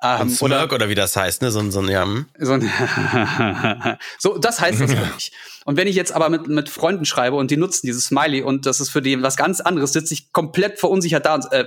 [0.00, 1.50] Ein Ähm, Smirk oder wie das heißt, ne?
[1.50, 2.04] So, ein- so ein, ja.
[2.04, 2.26] hm.
[2.38, 2.60] so, ein
[4.18, 5.32] so, das heißt das für mich.
[5.64, 8.66] Und wenn ich jetzt aber mit, mit Freunden schreibe und die nutzen dieses Smiley und
[8.66, 11.66] das ist für die was ganz anderes, sitze ich komplett verunsichert da und äh,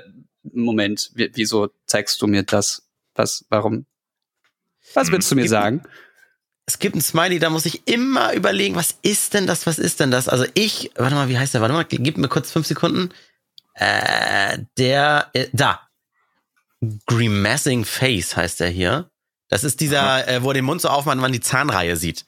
[0.53, 2.87] Moment, wie- wieso zeigst du mir das?
[3.15, 3.85] Was, warum?
[4.93, 5.13] Was Hm.
[5.13, 5.83] willst du mir Gib- sagen?
[6.65, 9.99] Es gibt ein Smiley, da muss ich immer überlegen, was ist denn das, was ist
[9.99, 10.29] denn das?
[10.29, 11.61] Also ich, warte mal, wie heißt der?
[11.61, 13.09] Warte mal, gib mir kurz fünf Sekunden.
[13.73, 15.81] Äh, der, äh, da.
[17.07, 19.09] Grimacing Face heißt der hier.
[19.49, 22.25] Das ist dieser, äh, wo er den Mund so aufmacht und man die Zahnreihe sieht.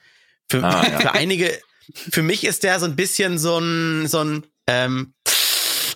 [0.50, 1.00] Für, Ah, ja.
[1.00, 1.58] für einige,
[1.94, 5.14] für mich ist der so ein bisschen so ein, so ein, ähm,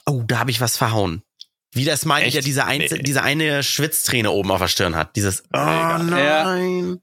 [0.05, 1.21] oh, da habe ich was verhauen.
[1.71, 2.35] Wie das Echt?
[2.35, 2.87] der diese, ein, Nee.
[3.03, 5.15] diese eine Schwitzträne oben auf der Stirn hat.
[5.15, 7.01] Dieses, oh nein.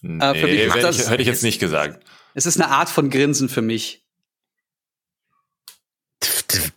[0.00, 2.04] Nee, Äh, für mich macht hätte das- ich, hätte ich jetzt nicht gesagt.
[2.34, 4.04] Es ist eine Art von Grinsen für mich.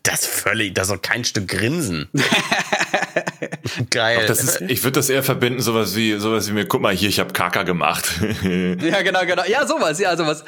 [0.03, 2.09] Das völlig, das ist doch kein Stück Grinsen.
[3.89, 4.25] Geil.
[4.27, 7.09] Doch, ist, ich würde das eher verbinden, sowas wie, sowas wie mir, guck mal hier,
[7.09, 8.09] ich habe Kaka gemacht.
[8.45, 9.43] Ja, genau, genau.
[9.47, 10.43] Ja, sowas, ja, sowas.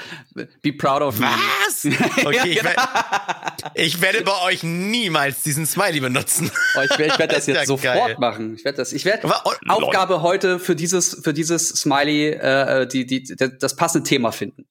[0.61, 1.25] Be proud of me.
[1.25, 1.85] Was?
[2.25, 2.69] Okay, Ja, ich, genau.
[2.69, 6.51] werd, ich werde bei euch niemals diesen Smiley benutzen.
[6.75, 8.15] Oh, ich werde ich werd das Ist ja jetzt sofort geil.
[8.19, 8.55] machen.
[8.55, 8.93] Ich werde das.
[8.93, 13.75] Ich werde oh, Aufgabe heute für dieses für dieses Smiley äh, die, die, die das
[13.75, 14.65] passende Thema finden.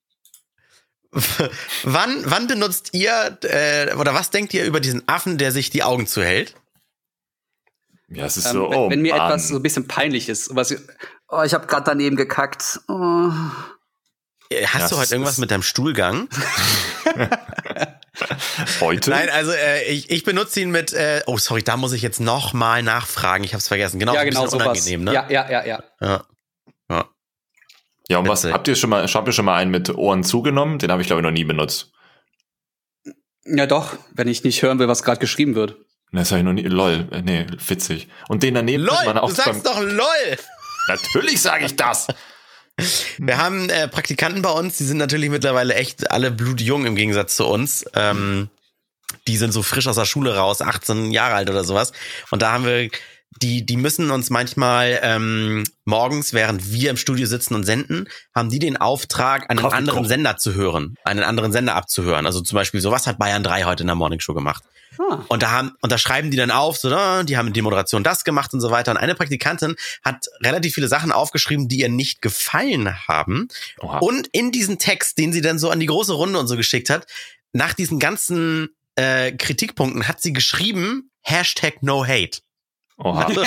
[1.83, 5.83] wann, wann benutzt ihr äh, oder was denkt ihr über diesen Affen, der sich die
[5.83, 6.53] Augen zuhält?
[8.09, 9.27] Ja, es ist Ähm, so, wenn, oh wenn mir Mann.
[9.27, 10.75] etwas so ein bisschen peinlich ist, was
[11.29, 12.79] oh, ich habe gerade daneben gekackt.
[12.87, 13.29] Oh.
[14.49, 16.29] Äh, Hast Ja, du heute irgendwas mit deinem Stuhlgang?
[18.81, 19.09] Heute?
[19.11, 20.93] Nein, also äh, ich, ich benutze ihn mit.
[20.93, 23.43] Äh, oh, sorry, da muss ich jetzt noch mal nachfragen.
[23.43, 23.99] Ich habe es vergessen.
[23.99, 24.65] Genau, ja, genau sowas.
[24.65, 25.13] unangenehm, ne?
[25.13, 25.83] Ja, ja, ja, ja.
[26.01, 26.25] ja.
[26.89, 27.05] ja.
[28.09, 28.53] ja, und was, Witzig.
[28.53, 30.79] habt ihr schon mal, habt ihr schon mal einen mit Ohren zugenommen?
[30.79, 31.91] Den habe ich glaube ich noch nie benutzt.
[33.45, 35.77] Ja, doch, wenn ich nicht hören will, was gerade geschrieben wird.
[36.11, 38.07] Das habe ich noch nie, lol, äh, nee, witzig.
[38.27, 40.37] Und den daneben LOL, man auch du sagst doch LOL!
[40.87, 42.07] Natürlich sage ich das.
[43.17, 47.35] Wir haben äh, Praktikanten bei uns, die sind natürlich mittlerweile echt alle blutjung im Gegensatz
[47.35, 47.85] zu uns.
[47.93, 48.49] Ähm,
[49.27, 51.91] die sind so frisch aus der Schule raus, 18 Jahre alt oder sowas.
[52.31, 52.89] Und da haben wir
[53.41, 58.49] die, die müssen uns manchmal ähm, morgens, während wir im Studio sitzen und senden, haben
[58.49, 60.05] die den Auftrag, einen Coffee anderen.
[60.05, 62.25] Sender zu hören, einen anderen Sender abzuhören.
[62.25, 64.63] Also zum Beispiel, so was hat Bayern 3 heute in der Morningshow gemacht?
[64.99, 65.23] Ah.
[65.27, 66.89] Und da haben, und da schreiben die dann auf, so,
[67.23, 68.91] die haben die Moderation das gemacht und so weiter.
[68.91, 73.47] Und eine Praktikantin hat relativ viele Sachen aufgeschrieben, die ihr nicht gefallen haben.
[73.79, 73.99] Oha.
[73.99, 76.89] Und in diesen Text, den sie dann so an die große Runde und so geschickt
[76.89, 77.05] hat,
[77.53, 82.39] nach diesen ganzen äh, Kritikpunkten hat sie geschrieben, Hashtag no hate.
[82.97, 83.27] Oha.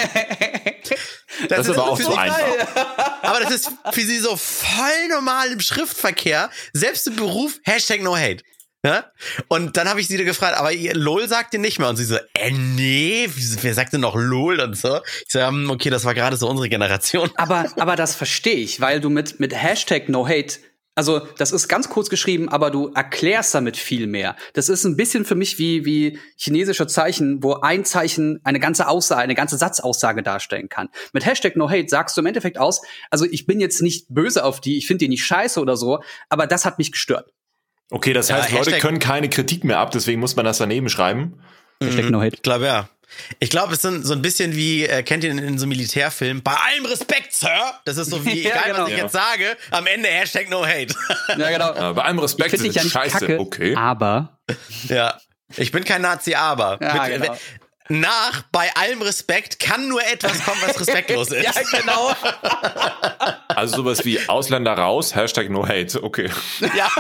[1.49, 3.23] Das ist aber auch so einfach.
[3.23, 8.17] Aber das ist für sie so voll normal im Schriftverkehr, selbst im Beruf, Hashtag no
[8.17, 8.43] hate.
[8.85, 9.05] Ja?
[9.49, 11.89] Und dann habe ich sie gefragt, aber ihr LOL sagt ihr nicht mehr.
[11.89, 15.01] Und sie so, äh, nee, wer sagt denn noch LOL und so?
[15.27, 17.31] Ich so, hm, okay, das war gerade so unsere Generation.
[17.37, 20.59] Aber, aber das verstehe ich, weil du mit, mit Hashtag No Hate,
[20.95, 24.37] also das ist ganz kurz geschrieben, aber du erklärst damit viel mehr.
[24.53, 28.89] Das ist ein bisschen für mich wie, wie chinesische Zeichen, wo ein Zeichen eine ganze
[28.89, 30.89] Aussage, eine ganze Satzaussage darstellen kann.
[31.13, 34.45] Mit Hashtag No Hate sagst du im Endeffekt aus, also ich bin jetzt nicht böse
[34.45, 37.33] auf die, ich finde die nicht scheiße oder so, aber das hat mich gestört.
[37.91, 40.59] Okay, das Ja, heißt, Leute Hashtag- können keine Kritik mehr ab, deswegen muss man das
[40.59, 41.43] daneben schreiben.
[41.83, 42.37] Hashtag No Hate.
[42.37, 42.89] Ich glaube, ja.
[43.41, 46.45] Ich glaube, es sind so ein bisschen wie, äh, kennt ihr in, in so Militärfilmen,
[46.45, 47.49] bei allem Respekt, Sir.
[47.85, 48.83] Das ist so wie, Ja, egal genau.
[48.83, 49.03] was ich Ja.
[49.03, 50.95] jetzt sage, am Ende Hashtag no hate.
[51.37, 51.91] Ja, genau.
[51.91, 53.19] Äh, bei allem Respekt, ja ist nicht scheiße.
[53.19, 53.75] kacke, Okay.
[53.75, 54.39] aber
[54.89, 55.19] ja.
[55.57, 56.79] Ich bin kein Nazi, aber.
[56.81, 57.37] Ja, Mit- genau.
[57.93, 61.43] Nach, bei allem Respekt, kann nur etwas kommen, was respektlos ist.
[61.45, 62.15] ja, genau.
[63.61, 66.03] Also sowas wie Ausländer raus, Hashtag no hate.
[66.03, 66.31] Okay.
[66.77, 66.89] ja.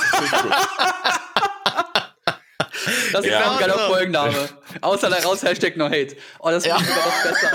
[3.13, 3.79] Das ist Genau ein geiler.
[3.89, 4.49] Folgenname.
[4.81, 6.17] Außer da raus, Hashtag No Hate.
[6.39, 6.79] Oh, das Ja.
[6.81, 7.51] ich sogar noch besser.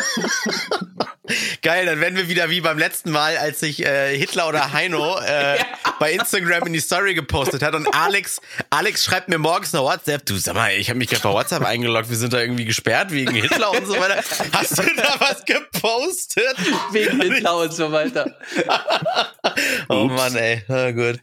[1.62, 5.18] Geil, dann werden wir wieder wie beim letzten Mal, als sich äh, Hitler oder Heino
[5.20, 5.58] äh,
[6.00, 10.26] bei Instagram in die Story gepostet hat und Alex, Alex schreibt mir morgens eine WhatsApp,
[10.26, 13.12] du sag mal, ich habe mich gerade bei WhatsApp eingeloggt, wir sind da irgendwie gesperrt
[13.12, 14.24] wegen Hitler und so weiter.
[14.54, 16.56] Hast du da was gepostet?
[16.92, 18.36] Wegen Hitler und so weiter.
[19.90, 21.20] Oh Mann, ey, na gut.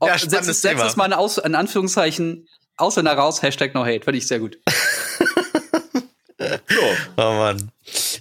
[0.00, 3.84] Oh, Ja, setz, es- setz es mal in, Aus, in Anführungszeichen Ausländer raus, Hashtag No
[3.84, 4.00] Hate.
[4.04, 4.58] Finde ich sehr gut.
[6.36, 7.70] So, Oh Mann.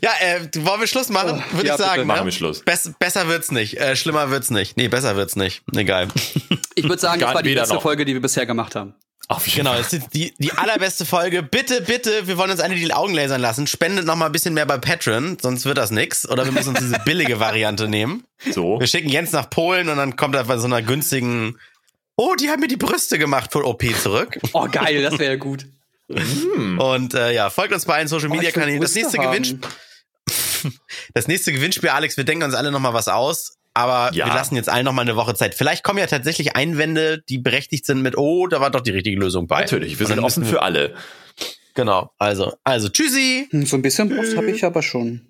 [0.03, 1.41] Ja, äh, wollen wir Schluss machen?
[1.53, 1.93] Würde ja, ich sagen.
[1.93, 2.05] bitte.
[2.05, 2.25] machen ne?
[2.25, 2.59] wir Schluss.
[2.59, 3.79] Bess, besser wird's nicht.
[3.79, 4.75] Äh, schlimmer wird's nicht.
[4.75, 5.63] Nee, besser wird's nicht.
[5.75, 6.09] Egal.
[6.75, 7.83] Ich würde sagen, das war die beste noch.
[7.83, 8.95] Folge, die wir bisher gemacht haben.
[9.27, 9.83] Auf jeden Genau, Fall.
[9.83, 11.43] das ist die, die allerbeste Folge.
[11.43, 13.67] Bitte, bitte, wir wollen uns alle die Augen lasern lassen.
[13.67, 16.27] Spendet noch mal ein bisschen mehr bei Patreon, sonst wird das nix.
[16.27, 18.23] Oder wir müssen uns diese billige Variante nehmen.
[18.49, 18.79] So.
[18.79, 21.59] Wir schicken Jens nach Polen und dann kommt er bei so einer günstigen
[22.15, 24.39] Oh, die haben mir die Brüste gemacht von OP zurück.
[24.53, 25.67] Oh, geil, das wäre gut.
[26.77, 28.81] Und äh, ja, folgt uns bei allen Social Media Oh, ich will Kanälen.
[28.81, 29.17] Das nächste.
[29.17, 29.59] Gewinnspiel,
[31.13, 33.57] das nächste Gewinnspiel, Alex, wir denken uns alle noch mal was aus.
[33.75, 34.27] Aber Ja.
[34.27, 35.55] wir lassen jetzt allen noch mal eine Woche Zeit.
[35.55, 39.19] Vielleicht kommen ja tatsächlich Einwände, die berechtigt sind mit, oh, da war doch die richtige
[39.19, 39.61] Lösung bei.
[39.61, 40.93] Natürlich, wir sind offen müssen für alle.
[41.73, 43.47] Genau, also, also tschüssi.
[43.49, 45.21] Hm, So ein bisschen Brust habe ich aber schon.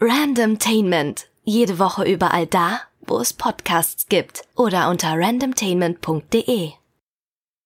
[0.00, 1.26] Randomtainment.
[1.44, 4.42] Jede Woche überall da, wo es Podcasts gibt.
[4.56, 6.72] Oder unter randomtainment.de.